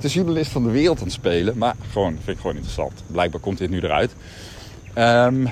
de, 0.00 0.09
journalist 0.09 0.50
van 0.50 0.62
de 0.62 0.70
wereld 0.70 0.99
aan 0.99 1.04
het 1.04 1.12
spelen. 1.12 1.59
Maar 1.59 1.75
gewoon, 1.90 2.12
vind 2.12 2.28
ik 2.28 2.37
gewoon 2.37 2.54
interessant. 2.54 2.92
Blijkbaar 3.06 3.40
komt 3.40 3.59
dit 3.59 3.70
nu 3.70 3.80
eruit. 3.80 4.14
Um, 4.99 5.49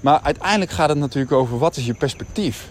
maar 0.00 0.20
uiteindelijk 0.22 0.70
gaat 0.70 0.88
het 0.88 0.98
natuurlijk 0.98 1.32
over 1.32 1.58
wat 1.58 1.76
is 1.76 1.86
je 1.86 1.94
perspectief 1.94 2.68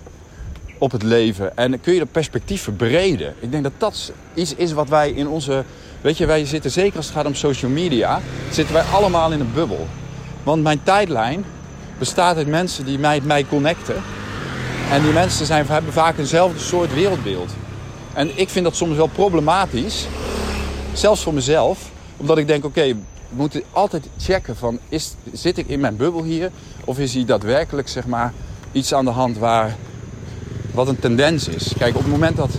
op 0.77 0.91
het 0.91 1.03
leven. 1.03 1.57
En 1.57 1.81
kun 1.81 1.93
je 1.93 2.00
dat 2.00 2.11
perspectief 2.11 2.61
verbreden. 2.61 3.33
Ik 3.39 3.51
denk 3.51 3.63
dat 3.63 3.73
dat 3.77 4.11
iets 4.33 4.55
is 4.55 4.71
wat 4.71 4.89
wij 4.89 5.11
in 5.11 5.27
onze... 5.27 5.63
Weet 6.01 6.17
je, 6.17 6.25
wij 6.25 6.45
zitten 6.45 6.71
zeker 6.71 6.97
als 6.97 7.05
het 7.05 7.15
gaat 7.15 7.25
om 7.25 7.35
social 7.35 7.71
media... 7.71 8.19
zitten 8.50 8.73
wij 8.73 8.83
allemaal 8.83 9.31
in 9.31 9.39
een 9.39 9.53
bubbel. 9.53 9.88
Want 10.43 10.63
mijn 10.63 10.83
tijdlijn 10.83 11.45
bestaat 11.97 12.38
uit 12.38 12.47
mensen 12.47 12.85
die 12.85 13.00
mij, 13.00 13.21
mij 13.23 13.45
connecten. 13.45 13.95
En 14.91 15.01
die 15.01 15.13
mensen 15.13 15.45
zijn, 15.45 15.65
hebben 15.67 15.93
vaak 15.93 16.17
eenzelfde 16.17 16.60
soort 16.60 16.93
wereldbeeld. 16.93 17.51
En 18.13 18.39
ik 18.39 18.50
vind 18.50 18.65
dat 18.65 18.75
soms 18.75 18.95
wel 18.95 19.07
problematisch. 19.07 20.07
Zelfs 20.93 21.24
voor 21.24 21.33
mezelf. 21.33 21.89
Omdat 22.17 22.38
ik 22.38 22.48
denk, 22.48 22.65
oké, 22.65 22.88
we 22.88 22.95
moeten 23.29 23.62
altijd 23.71 24.07
checken 24.17 24.55
van... 24.55 24.79
Is, 24.89 25.15
zit 25.33 25.57
ik 25.57 25.67
in 25.67 25.79
mijn 25.79 25.95
bubbel 25.95 26.24
hier? 26.24 26.51
Of 26.86 27.00
is 27.00 27.13
hier 27.13 27.25
daadwerkelijk, 27.25 27.88
zeg 27.88 28.05
maar, 28.05 28.33
iets 28.71 28.93
aan 28.93 29.05
de 29.05 29.12
hand 29.12 29.38
waar... 29.38 29.75
Wat 30.74 30.88
een 30.88 31.00
tendens 31.00 31.48
is. 31.48 31.74
Kijk, 31.77 31.95
op 31.95 32.01
het 32.01 32.12
moment 32.12 32.38
dat... 32.38 32.50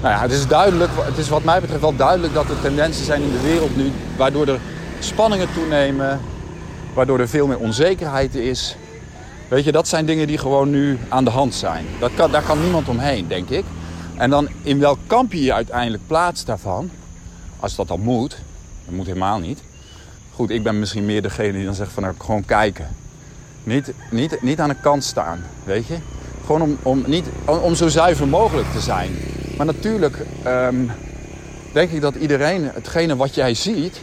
Nou 0.00 0.14
ja, 0.14 0.20
het 0.20 0.32
is 0.32 0.46
duidelijk, 0.46 0.90
het 0.96 1.18
is 1.18 1.28
wat 1.28 1.44
mij 1.44 1.60
betreft 1.60 1.80
wel 1.80 1.96
duidelijk 1.96 2.34
dat 2.34 2.48
er 2.48 2.60
tendensen 2.60 3.04
zijn 3.04 3.22
in 3.22 3.32
de 3.32 3.40
wereld 3.42 3.76
nu... 3.76 3.92
waardoor 4.16 4.46
er 4.46 4.58
spanningen 4.98 5.48
toenemen, 5.54 6.20
waardoor 6.94 7.20
er 7.20 7.28
veel 7.28 7.46
meer 7.46 7.58
onzekerheid 7.58 8.34
is. 8.34 8.76
Weet 9.50 9.64
je, 9.64 9.72
dat 9.72 9.88
zijn 9.88 10.06
dingen 10.06 10.26
die 10.26 10.38
gewoon 10.38 10.70
nu 10.70 10.98
aan 11.08 11.24
de 11.24 11.30
hand 11.30 11.54
zijn. 11.54 11.86
Dat 11.98 12.10
kan, 12.14 12.30
daar 12.30 12.42
kan 12.42 12.62
niemand 12.62 12.88
omheen, 12.88 13.28
denk 13.28 13.48
ik. 13.48 13.64
En 14.16 14.30
dan 14.30 14.48
in 14.62 14.78
welk 14.78 14.98
kamp 15.06 15.32
je 15.32 15.42
je 15.42 15.52
uiteindelijk 15.52 16.06
plaatst 16.06 16.46
daarvan, 16.46 16.90
als 17.60 17.76
dat 17.76 17.88
dan 17.88 18.00
moet, 18.00 18.30
dat 18.84 18.94
moet 18.94 19.06
helemaal 19.06 19.38
niet. 19.38 19.62
Goed, 20.34 20.50
ik 20.50 20.62
ben 20.62 20.78
misschien 20.78 21.04
meer 21.04 21.22
degene 21.22 21.52
die 21.52 21.64
dan 21.64 21.74
zegt 21.74 21.92
van 21.92 22.02
nou, 22.02 22.14
gewoon 22.18 22.44
kijken. 22.44 22.88
Niet, 23.64 23.92
niet, 24.10 24.42
niet 24.42 24.60
aan 24.60 24.68
de 24.68 24.80
kant 24.82 25.04
staan, 25.04 25.44
weet 25.64 25.86
je. 25.86 25.96
Gewoon 26.46 26.62
om, 26.62 26.78
om, 26.82 27.04
niet, 27.06 27.26
om 27.44 27.74
zo 27.74 27.88
zuiver 27.88 28.28
mogelijk 28.28 28.72
te 28.72 28.80
zijn. 28.80 29.10
Maar 29.56 29.66
natuurlijk 29.66 30.26
ehm, 30.42 30.86
denk 31.72 31.90
ik 31.90 32.00
dat 32.00 32.14
iedereen 32.14 32.64
hetgene 32.64 33.16
wat 33.16 33.34
jij 33.34 33.54
ziet... 33.54 34.00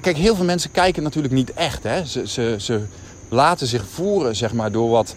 Kijk, 0.00 0.16
heel 0.16 0.36
veel 0.36 0.44
mensen 0.44 0.70
kijken 0.70 1.02
natuurlijk 1.02 1.34
niet 1.34 1.52
echt. 1.52 1.82
Hè? 1.82 2.04
Ze, 2.04 2.28
ze, 2.28 2.56
ze 2.58 2.86
laten 3.28 3.66
zich 3.66 3.84
voeren 3.92 4.36
zeg 4.36 4.52
maar, 4.52 4.72
door 4.72 4.90
wat 4.90 5.14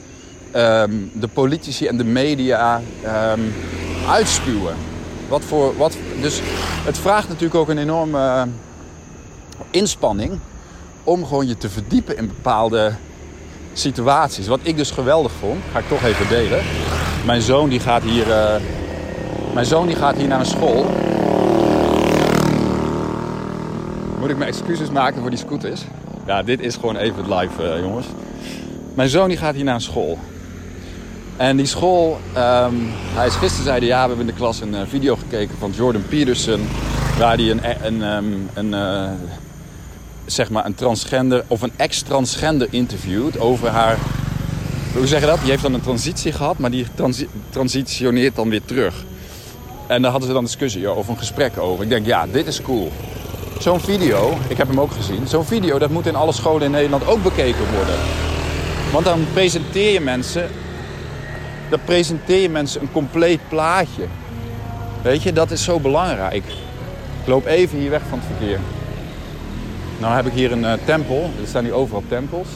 ehm, 0.52 0.92
de 1.14 1.28
politici 1.28 1.88
en 1.88 1.98
de 1.98 2.04
media 2.04 2.82
um, 3.06 3.54
uitspuwen. 4.08 4.76
Wat 5.28 5.44
voor, 5.44 5.78
wat, 5.78 5.98
dus 6.22 6.42
het 6.86 6.98
vraagt 6.98 7.28
natuurlijk 7.28 7.56
ook 7.56 7.70
een 7.70 7.78
enorme 7.78 8.18
uh, 8.18 8.42
inspanning 9.70 10.40
om 11.04 11.26
gewoon 11.26 11.48
je 11.48 11.58
te 11.58 11.70
verdiepen 11.70 12.18
in 12.18 12.28
bepaalde 12.28 12.94
situaties. 13.74 14.48
Wat 14.48 14.60
ik 14.64 14.78
dus 14.78 14.92
geweldig 14.92 15.32
vond, 15.32 15.64
ga 15.72 15.80
ik 15.80 15.88
toch 15.88 16.04
even 16.04 16.28
delen. 16.28 16.64
Mijn 17.26 17.42
zoon 17.42 17.70
die 17.70 17.80
gaat 17.80 18.04
hier, 18.04 18.28
uh, 18.28 18.56
mijn 19.54 19.66
zoon 19.66 19.88
die 19.88 19.96
gaat 19.96 20.16
hier 20.16 20.28
naar 20.28 20.40
een 20.40 20.46
school. 20.46 20.86
Moet 24.20 24.30
ik 24.30 24.38
mijn 24.38 24.50
excuses 24.50 24.90
maken 24.90 25.22
voor 25.22 25.30
die 25.30 25.40
scooters? 25.40 25.82
Ja, 26.32 26.44
dit 26.44 26.60
is 26.60 26.76
gewoon 26.76 26.96
even 26.96 27.24
het 27.24 27.28
live, 27.28 27.64
uh, 27.64 27.80
jongens. 27.80 28.06
Mijn 28.94 29.10
zoon 29.10 29.28
die 29.28 29.38
gaat 29.38 29.56
hier 29.56 29.64
naar 29.64 29.76
een 29.76 29.82
school. 29.82 30.20
En 31.38 31.58
die 31.58 31.66
school, 31.66 32.20
um, 32.38 32.90
hij 33.14 33.28
is 33.28 33.36
gisteren 33.36 33.66
zeiden 33.66 33.90
ja, 33.90 34.02
we 34.02 34.08
hebben 34.08 34.28
in 34.28 34.32
de 34.34 34.38
klas 34.38 34.62
een 34.62 34.74
uh, 34.74 34.82
video 34.88 35.16
gekeken 35.16 35.58
van 35.58 35.72
Jordan 35.72 36.04
Peterson. 36.10 36.68
Waar 37.18 37.36
hij 37.36 37.50
een, 37.50 37.62
een, 37.86 38.02
um, 38.02 38.50
een, 38.54 38.74
uh, 38.74 39.10
zeg 40.26 40.50
maar 40.50 40.66
een 40.66 40.76
transgender 40.76 41.44
of 41.48 41.62
een 41.62 41.72
ex-transgender 41.76 42.68
interviewt 42.70 43.40
over 43.40 43.70
haar. 43.70 43.98
Hoe 44.94 45.08
zeg 45.08 45.20
je 45.20 45.26
dat? 45.26 45.40
Die 45.40 45.50
heeft 45.50 45.64
dan 45.64 45.74
een 45.74 45.82
transitie 45.82 46.32
gehad, 46.32 46.58
maar 46.58 46.72
die 46.72 46.86
transi 46.96 47.28
transitioneert 47.50 48.36
dan 48.36 48.50
weer 48.50 48.66
terug. 48.66 49.04
En 49.88 50.02
daar 50.02 50.12
hadden 50.12 50.28
ze 50.28 50.36
dan 50.36 50.44
discussie 50.44 50.92
of 50.92 51.08
een 51.08 51.18
gesprek 51.18 51.58
over. 51.58 51.84
Ik 51.84 51.90
denk, 51.90 52.06
ja, 52.06 52.28
dit 52.28 52.48
is 52.48 52.62
cool. 52.62 52.92
Zo'n 53.62 53.80
video, 53.80 54.38
ik 54.48 54.58
heb 54.58 54.68
hem 54.68 54.80
ook 54.80 54.92
gezien, 54.92 55.28
zo'n 55.28 55.46
video 55.46 55.80
dat 55.80 55.90
moet 55.90 56.06
in 56.06 56.16
alle 56.16 56.32
scholen 56.32 56.62
in 56.62 56.72
Nederland 56.72 57.08
ook 57.08 57.24
bekeken 57.24 57.74
worden. 57.76 57.96
Want 58.92 59.06
dan 59.06 59.26
presenteer 59.34 59.94
je 59.94 60.00
mensen, 60.00 60.50
dan 61.70 61.80
presenteer 61.86 62.42
je 62.42 62.50
mensen 62.50 62.82
een 62.82 62.92
compleet 62.92 63.40
plaatje. 63.50 64.04
Weet 65.02 65.24
je, 65.24 65.34
dat 65.34 65.52
is 65.52 65.64
zo 65.64 65.80
belangrijk. 65.80 66.44
Ik 67.22 67.28
loop 67.28 67.46
even 67.46 67.80
hier 67.80 67.90
weg 67.90 68.02
van 68.10 68.20
het 68.20 68.28
verkeer. 68.38 68.60
Nou 70.00 70.16
heb 70.16 70.26
ik 70.26 70.34
hier 70.34 70.52
een 70.52 70.64
uh, 70.64 70.74
tempel, 70.86 71.30
er 71.42 71.48
staan 71.48 71.64
hier 71.64 71.74
overal 71.74 72.04
tempels. 72.08 72.48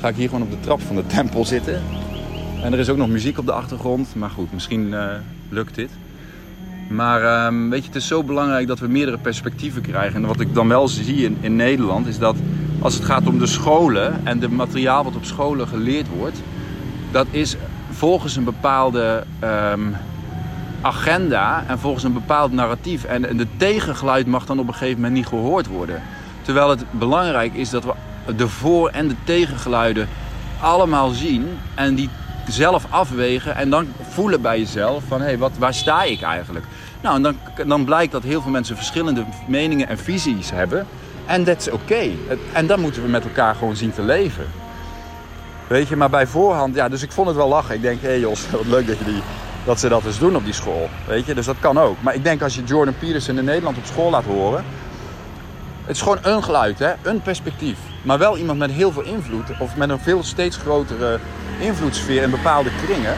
Ga 0.00 0.08
ik 0.08 0.16
hier 0.16 0.28
gewoon 0.28 0.42
op 0.42 0.50
de 0.50 0.60
trap 0.60 0.80
van 0.80 0.96
de 0.96 1.06
tempel 1.16 1.44
zitten. 1.44 1.82
En 2.62 2.72
er 2.72 2.78
is 2.78 2.88
ook 2.88 2.96
nog 2.96 3.08
muziek 3.08 3.38
op 3.38 3.46
de 3.46 3.52
achtergrond, 3.52 4.14
maar 4.14 4.30
goed, 4.30 4.52
misschien 4.52 4.86
uh, 4.86 5.06
lukt 5.48 5.74
dit. 5.74 5.90
Maar 6.88 7.46
um, 7.46 7.70
weet 7.70 7.80
je, 7.80 7.86
het 7.86 7.96
is 7.96 8.06
zo 8.06 8.22
belangrijk 8.22 8.66
dat 8.66 8.78
we 8.78 8.88
meerdere 8.88 9.18
perspectieven 9.18 9.82
krijgen. 9.82 10.22
En 10.22 10.26
wat 10.26 10.40
ik 10.40 10.54
dan 10.54 10.68
wel 10.68 10.88
zie 10.88 11.24
in, 11.24 11.36
in 11.40 11.56
Nederland 11.56 12.06
is 12.06 12.18
dat 12.18 12.36
als 12.78 12.94
het 12.94 13.04
gaat 13.04 13.26
om 13.26 13.38
de 13.38 13.46
scholen 13.46 14.20
en 14.24 14.38
de 14.38 14.48
materiaal 14.48 15.04
wat 15.04 15.16
op 15.16 15.24
scholen 15.24 15.68
geleerd 15.68 16.08
wordt, 16.08 16.42
dat 17.10 17.26
is 17.30 17.56
volgens 17.90 18.36
een 18.36 18.44
bepaalde 18.44 19.24
um, 19.44 19.96
agenda 20.80 21.64
en 21.66 21.78
volgens 21.78 22.04
een 22.04 22.12
bepaald 22.12 22.52
narratief. 22.52 23.04
En, 23.04 23.28
en 23.28 23.36
de 23.36 23.46
tegengeluid 23.56 24.26
mag 24.26 24.46
dan 24.46 24.58
op 24.58 24.66
een 24.68 24.74
gegeven 24.74 24.96
moment 24.96 25.14
niet 25.14 25.26
gehoord 25.26 25.66
worden. 25.66 26.02
Terwijl 26.42 26.70
het 26.70 26.84
belangrijk 26.90 27.54
is 27.54 27.70
dat 27.70 27.84
we 27.84 28.34
de 28.34 28.48
voor- 28.48 28.88
en 28.88 29.08
de 29.08 29.14
tegengeluiden 29.24 30.08
allemaal 30.60 31.10
zien 31.10 31.46
en 31.74 31.94
die 31.94 32.08
zelf 32.48 32.86
afwegen 32.90 33.56
en 33.56 33.70
dan 33.70 33.92
voelen 34.08 34.40
bij 34.40 34.58
jezelf 34.58 35.02
van 35.08 35.20
hé, 35.20 35.26
hey, 35.26 35.38
wat, 35.38 35.52
waar 35.58 35.74
sta 35.74 36.02
ik 36.02 36.22
eigenlijk? 36.22 36.64
Nou, 37.00 37.16
en 37.16 37.22
dan, 37.22 37.36
dan 37.66 37.84
blijkt 37.84 38.12
dat 38.12 38.22
heel 38.22 38.42
veel 38.42 38.50
mensen 38.50 38.76
verschillende 38.76 39.24
meningen 39.46 39.88
en 39.88 39.98
visies 39.98 40.50
hebben. 40.50 40.86
En 41.26 41.44
dat 41.44 41.60
is 41.60 41.70
oké. 41.70 42.10
En 42.52 42.66
dan 42.66 42.80
moeten 42.80 43.02
we 43.02 43.08
met 43.08 43.24
elkaar 43.24 43.54
gewoon 43.54 43.76
zien 43.76 43.92
te 43.92 44.02
leven. 44.02 44.46
Weet 45.66 45.88
je, 45.88 45.96
maar 45.96 46.10
bij 46.10 46.26
voorhand, 46.26 46.74
ja, 46.74 46.88
dus 46.88 47.02
ik 47.02 47.12
vond 47.12 47.26
het 47.26 47.36
wel 47.36 47.48
lachen. 47.48 47.74
Ik 47.74 47.82
denk, 47.82 48.00
hé 48.00 48.08
hey 48.08 48.20
Jos, 48.20 48.50
wat 48.50 48.66
leuk 48.66 48.86
dat, 48.86 48.98
je 48.98 49.04
die, 49.04 49.22
dat 49.64 49.80
ze 49.80 49.88
dat 49.88 50.04
eens 50.04 50.18
doen 50.18 50.36
op 50.36 50.44
die 50.44 50.54
school. 50.54 50.88
Weet 51.06 51.26
je, 51.26 51.34
dus 51.34 51.46
dat 51.46 51.58
kan 51.60 51.78
ook. 51.78 51.96
Maar 52.00 52.14
ik 52.14 52.24
denk 52.24 52.42
als 52.42 52.54
je 52.54 52.64
Jordan 52.64 52.94
Peterson 52.98 53.38
in 53.38 53.44
Nederland 53.44 53.76
op 53.76 53.84
school 53.84 54.10
laat 54.10 54.24
horen. 54.24 54.64
Het 55.84 55.96
is 55.96 56.02
gewoon 56.02 56.18
een 56.22 56.44
geluid, 56.44 56.78
hè? 56.78 56.92
een 57.02 57.22
perspectief. 57.22 57.78
Maar 58.02 58.18
wel 58.18 58.38
iemand 58.38 58.58
met 58.58 58.70
heel 58.70 58.92
veel 58.92 59.02
invloed. 59.02 59.60
Of 59.60 59.76
met 59.76 59.90
een 59.90 59.98
veel 59.98 60.22
steeds 60.22 60.56
grotere 60.56 61.18
invloedssfeer 61.60 62.22
in 62.22 62.30
bepaalde 62.30 62.70
kringen. 62.84 63.14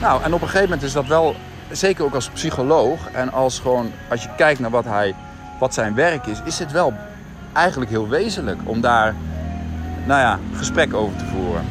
Nou, 0.00 0.22
en 0.22 0.34
op 0.34 0.40
een 0.40 0.46
gegeven 0.46 0.68
moment 0.68 0.82
is 0.82 0.92
dat 0.92 1.06
wel, 1.06 1.36
zeker 1.70 2.04
ook 2.04 2.14
als 2.14 2.28
psycholoog 2.28 3.10
en 3.12 3.32
als 3.32 3.58
gewoon, 3.58 3.92
als 4.08 4.22
je 4.22 4.28
kijkt 4.36 4.60
naar 4.60 4.70
wat, 4.70 4.84
hij, 4.84 5.14
wat 5.58 5.74
zijn 5.74 5.94
werk 5.94 6.26
is, 6.26 6.38
is 6.44 6.58
het 6.58 6.72
wel 6.72 6.94
eigenlijk 7.52 7.90
heel 7.90 8.08
wezenlijk 8.08 8.60
om 8.64 8.80
daar, 8.80 9.14
nou 10.06 10.20
ja, 10.20 10.38
gesprek 10.56 10.94
over 10.94 11.16
te 11.16 11.24
voeren. 11.24 11.64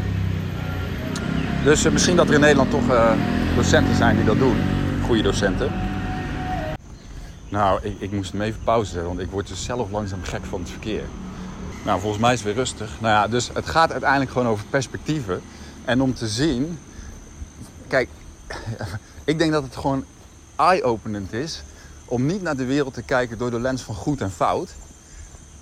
Dus 1.64 1.86
uh, 1.86 1.92
misschien 1.92 2.16
dat 2.16 2.28
er 2.28 2.34
in 2.34 2.40
Nederland 2.40 2.72
toch 2.72 2.90
uh, 2.90 3.12
docenten 3.56 3.96
zijn 3.96 4.16
die 4.16 4.26
dat 4.26 4.40
doen. 4.40 4.58
Goede 5.06 5.22
docenten. 5.22 5.72
Nou, 7.50 7.80
ik, 7.84 7.96
ik, 8.00 8.12
moest 8.12 8.32
hem 8.32 8.42
even 8.42 8.60
pauze 8.64 8.92
zetten, 8.92 9.08
want 9.08 9.20
ik 9.20 9.32
word 9.32 9.48
dus 9.48 9.64
zelf 9.64 9.92
langzaam 9.92 10.24
gek 10.24 10.46
van 10.46 10.60
het 10.60 10.70
verkeer. 10.70 11.04
Nou, 11.84 12.00
volgens 12.00 12.22
mij 12.22 12.34
is 12.34 12.40
het 12.40 12.48
weer 12.48 12.58
rustig. 12.58 12.98
Nou 13.00 13.14
ja, 13.14 13.28
dus 13.28 13.50
het 13.54 13.68
gaat 13.68 13.92
uiteindelijk 13.92 14.32
gewoon 14.32 14.48
over 14.48 14.66
perspectieven. 14.70 15.42
En 15.86 16.02
om 16.02 16.14
te 16.14 16.28
zien, 16.28 16.80
kijk, 17.88 18.10
ik 19.24 19.38
denk 19.40 19.52
dat 19.52 19.64
het 19.64 19.76
gewoon 19.76 20.06
eye-openend 20.56 21.34
is 21.34 21.64
om 22.06 22.26
niet 22.26 22.42
naar 22.42 22.58
de 22.58 22.66
wereld 22.66 22.94
te 22.94 23.02
kijken 23.02 23.38
door 23.38 23.52
de 23.52 23.60
lens 23.60 23.82
van 23.82 23.96
goed 23.96 24.22
en 24.22 24.32
fout. 24.32 24.76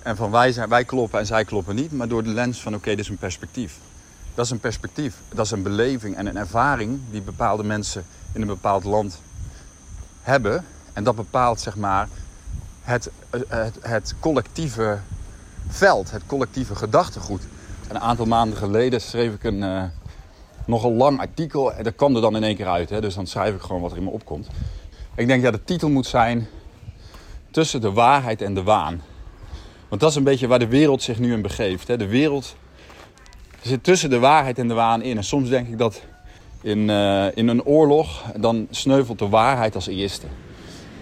En 0.02 0.16
van 0.16 0.30
wij, 0.30 0.52
zijn, 0.52 0.68
wij 0.68 0.84
kloppen 0.84 1.18
en 1.18 1.26
zij 1.26 1.44
kloppen 1.44 1.74
niet, 1.74 1.92
maar 1.92 2.08
door 2.08 2.22
de 2.22 2.30
lens 2.30 2.62
van 2.62 2.74
oké, 2.74 2.90
dit 2.90 2.98
is 2.98 3.08
een 3.08 3.16
perspectief. 3.16 3.78
Dat 4.34 4.44
is 4.44 4.50
een 4.50 4.60
perspectief, 4.60 5.14
dat 5.28 5.44
is 5.44 5.50
een 5.50 5.62
beleving 5.62 6.16
en 6.16 6.26
een 6.26 6.36
ervaring 6.36 7.00
die 7.10 7.22
bepaalde 7.22 7.64
mensen 7.64 8.04
in 8.32 8.40
een 8.40 8.46
bepaald 8.46 8.84
land 8.84 9.20
hebben. 10.22 10.64
En 10.92 11.04
dat 11.04 11.16
bepaalt 11.16 11.60
zeg 11.60 11.76
maar 11.76 12.08
het, 12.82 13.10
het, 13.48 13.76
het 13.80 14.14
collectieve 14.20 14.98
veld, 15.68 16.10
het 16.10 16.22
collectieve 16.26 16.74
gedachtegoed. 16.74 17.42
Een 17.88 18.00
aantal 18.00 18.26
maanden 18.26 18.58
geleden 18.58 19.00
schreef 19.00 19.34
ik 19.34 19.44
een, 19.44 19.62
uh, 19.62 19.82
nogal 20.66 20.92
lang 20.92 21.18
artikel. 21.20 21.72
En 21.72 21.84
dat 21.84 21.94
kwam 21.96 22.14
er 22.14 22.20
dan 22.20 22.36
in 22.36 22.42
één 22.42 22.56
keer 22.56 22.68
uit. 22.68 22.90
Hè? 22.90 23.00
Dus 23.00 23.14
dan 23.14 23.26
schrijf 23.26 23.54
ik 23.54 23.60
gewoon 23.60 23.82
wat 23.82 23.90
er 23.90 23.96
in 23.96 24.04
me 24.04 24.10
opkomt. 24.10 24.46
Ik 25.16 25.26
denk 25.26 25.42
ja, 25.42 25.50
de 25.50 25.64
titel 25.64 25.88
moet 25.88 26.06
zijn 26.06 26.48
Tussen 27.50 27.80
de 27.80 27.92
waarheid 27.92 28.42
en 28.42 28.54
de 28.54 28.62
waan. 28.62 29.02
Want 29.88 30.00
dat 30.00 30.10
is 30.10 30.16
een 30.16 30.24
beetje 30.24 30.46
waar 30.46 30.58
de 30.58 30.68
wereld 30.68 31.02
zich 31.02 31.18
nu 31.18 31.32
in 31.32 31.42
begeeft. 31.42 31.88
Hè? 31.88 31.96
De 31.96 32.06
wereld 32.06 32.56
zit 33.60 33.84
tussen 33.84 34.10
de 34.10 34.18
waarheid 34.18 34.58
en 34.58 34.68
de 34.68 34.74
waan 34.74 35.02
in. 35.02 35.16
En 35.16 35.24
soms 35.24 35.48
denk 35.48 35.68
ik 35.68 35.78
dat 35.78 36.02
in, 36.62 36.78
uh, 36.78 37.36
in 37.36 37.48
een 37.48 37.64
oorlog, 37.64 38.22
dan 38.36 38.66
sneuvelt 38.70 39.18
de 39.18 39.28
waarheid 39.28 39.74
als 39.74 39.86
eerste. 39.86 40.26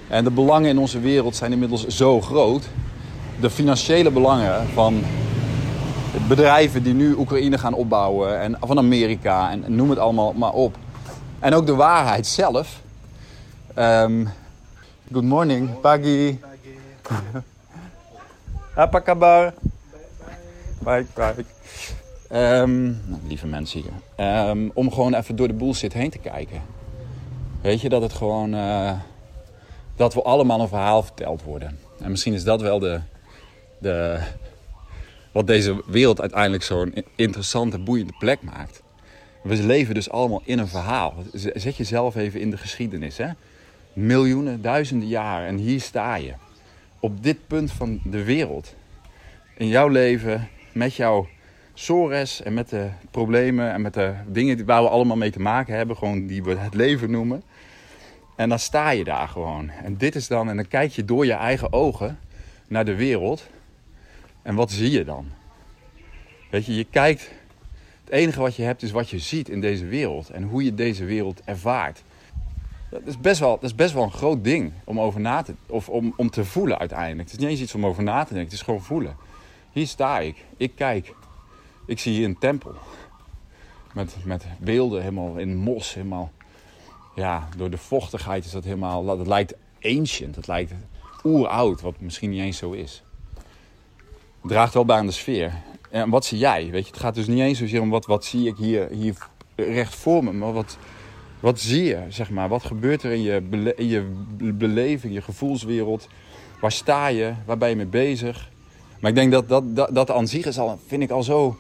En 0.08 0.25
de 0.25 0.30
belangen 0.30 0.68
in 0.68 0.78
onze 0.78 1.00
wereld 1.00 1.37
zijn 1.37 1.52
inmiddels 1.52 1.87
zo 1.87 2.20
groot. 2.20 2.68
De 3.40 3.50
financiële 3.50 4.11
belangen 4.11 4.69
van 4.69 5.02
bedrijven 6.28 6.83
die 6.83 6.95
nu 6.95 7.14
Oekraïne 7.14 7.59
gaan 7.59 7.75
opbouwen 7.75 8.40
en 8.40 8.57
van 8.61 8.78
Amerika 8.78 9.50
en 9.50 9.64
noem 9.66 9.90
het 9.90 9.99
allemaal 9.99 10.33
maar 10.33 10.52
op. 10.52 10.76
En 11.38 11.55
ook 11.55 11.66
de 11.66 11.75
waarheid 11.75 12.26
zelf. 12.26 12.81
Um, 13.78 14.28
good 15.12 15.25
morning, 15.25 15.81
Pagi. 15.81 16.40
Apa 18.75 18.99
kabar? 18.99 19.55
Bye, 20.78 21.07
bye. 21.14 21.45
Um, 22.33 23.00
lieve 23.26 23.47
mensen 23.47 23.81
hier. 23.81 24.26
Um, 24.49 24.71
om 24.75 24.93
gewoon 24.93 25.14
even 25.14 25.37
door 25.37 25.49
de 25.49 25.55
bullshit 25.55 25.93
heen 25.93 26.11
te 26.11 26.19
kijken. 26.19 26.62
Weet 27.61 27.81
je 27.81 27.88
dat 27.88 28.02
het 28.02 28.12
gewoon. 28.12 28.55
Uh, 28.55 28.93
dat 29.97 30.14
we 30.14 30.23
allemaal 30.23 30.61
een 30.61 30.69
verhaal 30.69 31.02
verteld 31.02 31.43
worden. 31.43 31.78
En 32.00 32.11
misschien 32.11 32.35
is 32.35 32.45
dat 32.45 32.61
wel 32.61 32.78
de, 32.78 33.00
wat 35.33 35.47
deze 35.47 35.83
wereld 35.87 36.21
uiteindelijk 36.21 36.62
zo'n 36.62 36.95
interessante, 37.16 37.78
boeiende 37.78 38.14
plek 38.18 38.42
maakt. 38.42 38.83
We 39.42 39.62
leven 39.62 39.95
dus 39.95 40.11
allemaal 40.11 40.42
in 40.45 40.59
een 40.59 40.68
verhaal. 40.68 41.14
Zet 41.33 41.76
jezelf 41.76 42.16
even 42.16 42.40
in 42.40 42.50
de 42.50 42.56
geschiedenis. 42.56 43.16
Hè? 43.16 43.28
Miljoenen, 43.92 44.62
duizenden 44.62 45.09
jaren 45.09 45.47
en 45.47 45.56
hier 45.56 45.80
sta 45.80 46.14
je. 46.14 46.33
Op 47.00 47.23
dit 47.23 47.47
punt 47.47 47.73
van 47.73 48.00
de 48.04 48.25
wereld. 48.25 48.75
In 49.56 49.68
jouw 49.68 49.88
leven, 49.88 50.49
met 50.73 50.95
jouw 50.95 51.28
sores 51.75 52.42
en 52.42 52.54
met 52.54 52.68
de 52.68 52.88
problemen 53.11 53.73
en 53.73 53.80
met 53.83 53.95
de 53.95 54.14
dingen 54.26 54.64
waar 54.64 54.83
we 54.83 54.88
allemaal 54.88 55.16
mee 55.16 55.30
te 55.30 55.40
maken 55.40 55.76
hebben. 55.76 55.97
Gewoon 55.97 56.26
die 56.26 56.42
we 56.42 56.56
het 56.56 56.75
leven 56.75 57.11
noemen. 57.11 57.42
En 58.37 58.49
dan 58.49 58.59
sta 58.59 58.90
je 58.90 59.04
daar 59.04 59.28
gewoon. 59.28 59.71
En 59.71 59.97
dit 59.97 60.14
is 60.14 60.28
dan, 60.28 60.49
en 60.49 60.56
dan 60.56 60.68
kijk 60.68 60.92
je 60.92 61.04
door 61.04 61.26
je 61.26 61.33
eigen 61.33 61.73
ogen 61.73 62.18
naar 62.68 62.85
de 62.85 62.95
wereld. 62.95 63.47
En 64.47 64.55
wat 64.55 64.71
zie 64.71 64.91
je 64.91 65.05
dan? 65.05 65.26
Weet 66.50 66.67
je, 66.67 66.75
je 66.75 66.85
kijkt. 66.85 67.31
Het 68.05 68.12
enige 68.15 68.41
wat 68.41 68.57
je 68.57 68.62
hebt 68.62 68.83
is 68.83 68.91
wat 68.91 69.11
je 69.11 69.19
ziet 69.19 69.49
in 69.49 69.61
deze 69.61 69.87
wereld. 69.87 70.31
En 70.31 70.43
hoe 70.43 70.65
je 70.65 70.75
deze 70.75 71.05
wereld 71.05 71.43
ervaart. 71.45 72.03
Dat 72.91 73.00
is 73.05 73.21
best 73.21 73.41
wel, 73.41 73.50
dat 73.50 73.62
is 73.62 73.75
best 73.75 73.95
wel 73.95 74.03
een 74.03 74.12
groot 74.12 74.45
ding 74.45 74.73
om 74.85 75.00
over 75.00 75.21
na 75.21 75.43
te, 75.43 75.55
of 75.67 75.88
om, 75.88 76.15
om 76.17 76.31
te 76.31 76.45
voelen 76.45 76.79
uiteindelijk. 76.79 77.31
Het 77.31 77.33
is 77.33 77.38
niet 77.38 77.49
eens 77.49 77.61
iets 77.61 77.75
om 77.75 77.87
over 77.87 78.03
na 78.03 78.25
te 78.25 78.35
denken, 78.35 78.45
het 78.45 78.53
is 78.53 78.62
gewoon 78.62 78.83
voelen. 78.83 79.17
Hier 79.73 79.87
sta 79.87 80.19
ik, 80.19 80.45
ik 80.57 80.73
kijk. 80.75 81.15
Ik 81.87 81.99
zie 81.99 82.12
hier 82.12 82.25
een 82.25 82.38
tempel. 82.38 82.75
Met, 83.95 84.17
met 84.25 84.47
beelden 84.59 85.00
helemaal 85.00 85.37
in 85.37 85.57
mos, 85.57 85.95
helemaal 85.95 86.33
ja, 87.15 87.49
door 87.57 87.71
de 87.71 87.79
vochtigheid 87.79 88.45
is 88.45 88.50
dat 88.50 88.65
helemaal. 88.65 89.05
Dat 89.05 89.26
lijkt 89.26 89.55
ancient. 89.83 90.37
Het 90.37 90.47
lijkt 90.47 90.73
oeroud, 91.25 91.81
wat 91.81 92.00
misschien 92.00 92.31
niet 92.31 92.41
eens 92.41 92.59
zo 92.59 92.73
is. 92.73 93.03
Draagt 94.47 94.75
wel 94.75 94.85
bij 94.85 94.97
aan 94.97 95.07
de 95.07 95.12
sfeer. 95.12 95.53
En 95.91 96.11
wat 96.11 96.25
zie 96.25 96.38
jij? 96.38 96.71
Weet 96.71 96.85
je, 96.85 96.91
het 96.91 97.00
gaat 97.00 97.15
dus 97.15 97.26
niet 97.26 97.41
eens 97.41 97.59
zozeer 97.59 97.81
om 97.81 97.91
wat, 97.91 98.07
wat 98.07 98.25
zie 98.25 98.47
ik 98.47 98.57
hier, 98.57 98.88
hier 98.91 99.15
recht 99.57 99.95
voor 99.95 100.25
me, 100.25 100.33
maar 100.33 100.53
wat, 100.53 100.76
wat 101.41 101.61
zie 101.61 101.85
je, 101.85 101.99
zeg 102.09 102.31
maar? 102.31 102.49
Wat 102.49 102.65
gebeurt 102.65 103.03
er 103.03 103.12
in 103.12 103.23
je, 103.23 103.43
in 103.76 103.87
je 103.87 104.03
beleving, 104.53 105.15
je 105.15 105.23
gevoelswereld? 105.23 106.09
Waar 106.61 106.73
sta 106.73 107.07
je? 107.07 107.33
Waar 107.45 107.59
ben 107.59 107.69
je 107.69 107.76
mee 107.76 107.87
bezig? 107.87 108.50
Maar 109.00 109.11
ik 109.11 109.17
denk 109.17 109.33
dat 109.33 109.49
dat, 109.49 109.76
dat, 109.76 109.95
dat 109.95 110.11
aan 110.11 110.26
zich 110.26 110.47
is 110.47 110.59
al, 110.59 110.79
vind 110.87 111.03
ik 111.03 111.11
al 111.11 111.23
zo, 111.23 111.57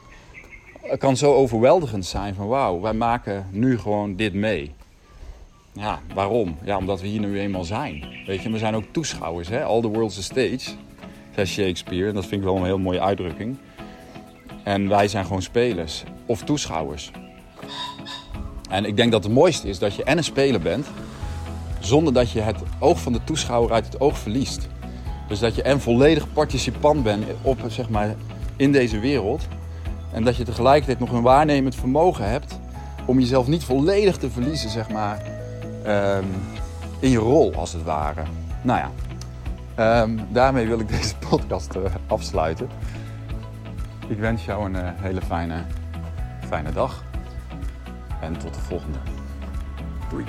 kan 0.98 1.16
zo 1.16 1.34
overweldigend 1.34 2.06
zijn 2.06 2.34
van 2.34 2.46
wauw, 2.46 2.80
wij 2.80 2.92
maken 2.92 3.46
nu 3.50 3.78
gewoon 3.78 4.16
dit 4.16 4.34
mee. 4.34 4.72
Ja, 5.72 6.00
waarom? 6.14 6.56
Ja, 6.64 6.76
omdat 6.76 7.00
we 7.00 7.06
hier 7.06 7.20
nu 7.20 7.40
eenmaal 7.40 7.64
zijn. 7.64 8.04
Weet 8.26 8.42
je, 8.42 8.50
we 8.50 8.58
zijn 8.58 8.74
ook 8.74 8.84
toeschouwers. 8.90 9.48
Hè? 9.48 9.64
All 9.64 9.80
the 9.80 9.88
world's 9.88 10.18
a 10.18 10.22
stage, 10.22 10.70
zei 11.36 11.46
Shakespeare. 11.46 12.08
En 12.08 12.14
dat 12.14 12.26
vind 12.26 12.40
ik 12.40 12.46
wel 12.46 12.56
een 12.56 12.64
heel 12.64 12.78
mooie 12.78 13.00
uitdrukking. 13.00 13.56
En 14.64 14.88
wij 14.88 15.08
zijn 15.08 15.24
gewoon 15.24 15.42
spelers 15.42 16.04
of 16.26 16.42
toeschouwers. 16.42 17.10
En 18.70 18.84
ik 18.84 18.96
denk 18.96 19.12
dat 19.12 19.24
het 19.24 19.32
mooiste 19.32 19.68
is 19.68 19.78
dat 19.78 19.94
je 19.94 20.04
en 20.04 20.16
een 20.16 20.24
speler 20.24 20.60
bent, 20.60 20.86
zonder 21.80 22.12
dat 22.12 22.30
je 22.30 22.40
het 22.40 22.56
oog 22.78 23.00
van 23.00 23.12
de 23.12 23.24
toeschouwer 23.24 23.72
uit 23.72 23.84
het 23.84 24.00
oog 24.00 24.18
verliest. 24.18 24.68
Dus 25.28 25.38
dat 25.38 25.54
je 25.54 25.62
en 25.62 25.80
volledig 25.80 26.32
participant 26.32 27.02
bent 27.02 27.24
op, 27.42 27.58
zeg 27.68 27.88
maar, 27.88 28.14
in 28.56 28.72
deze 28.72 28.98
wereld. 28.98 29.46
En 30.12 30.24
dat 30.24 30.36
je 30.36 30.44
tegelijkertijd 30.44 30.98
nog 30.98 31.12
een 31.12 31.22
waarnemend 31.22 31.74
vermogen 31.74 32.30
hebt 32.30 32.58
om 33.04 33.18
jezelf 33.18 33.46
niet 33.46 33.64
volledig 33.64 34.16
te 34.16 34.30
verliezen, 34.30 34.70
zeg 34.70 34.90
maar, 34.90 35.36
Ehm, 35.86 36.24
in 37.00 37.10
je 37.10 37.18
rol, 37.18 37.54
als 37.54 37.72
het 37.72 37.82
ware. 37.82 38.22
Nou 38.62 38.78
ja, 38.78 38.90
ehm, 39.76 40.18
daarmee 40.28 40.66
wil 40.66 40.80
ik 40.80 40.88
deze 40.88 41.16
podcast 41.30 41.76
uh, 41.76 41.82
afsluiten. 42.06 42.68
Ik 44.08 44.18
wens 44.18 44.44
jou 44.44 44.64
een 44.64 44.84
uh, 44.84 44.90
hele 44.94 45.20
fijne, 45.20 45.64
fijne 46.48 46.72
dag. 46.72 47.04
En 48.20 48.38
tot 48.38 48.54
de 48.54 48.60
volgende. 48.60 48.98
Doei. 50.10 50.24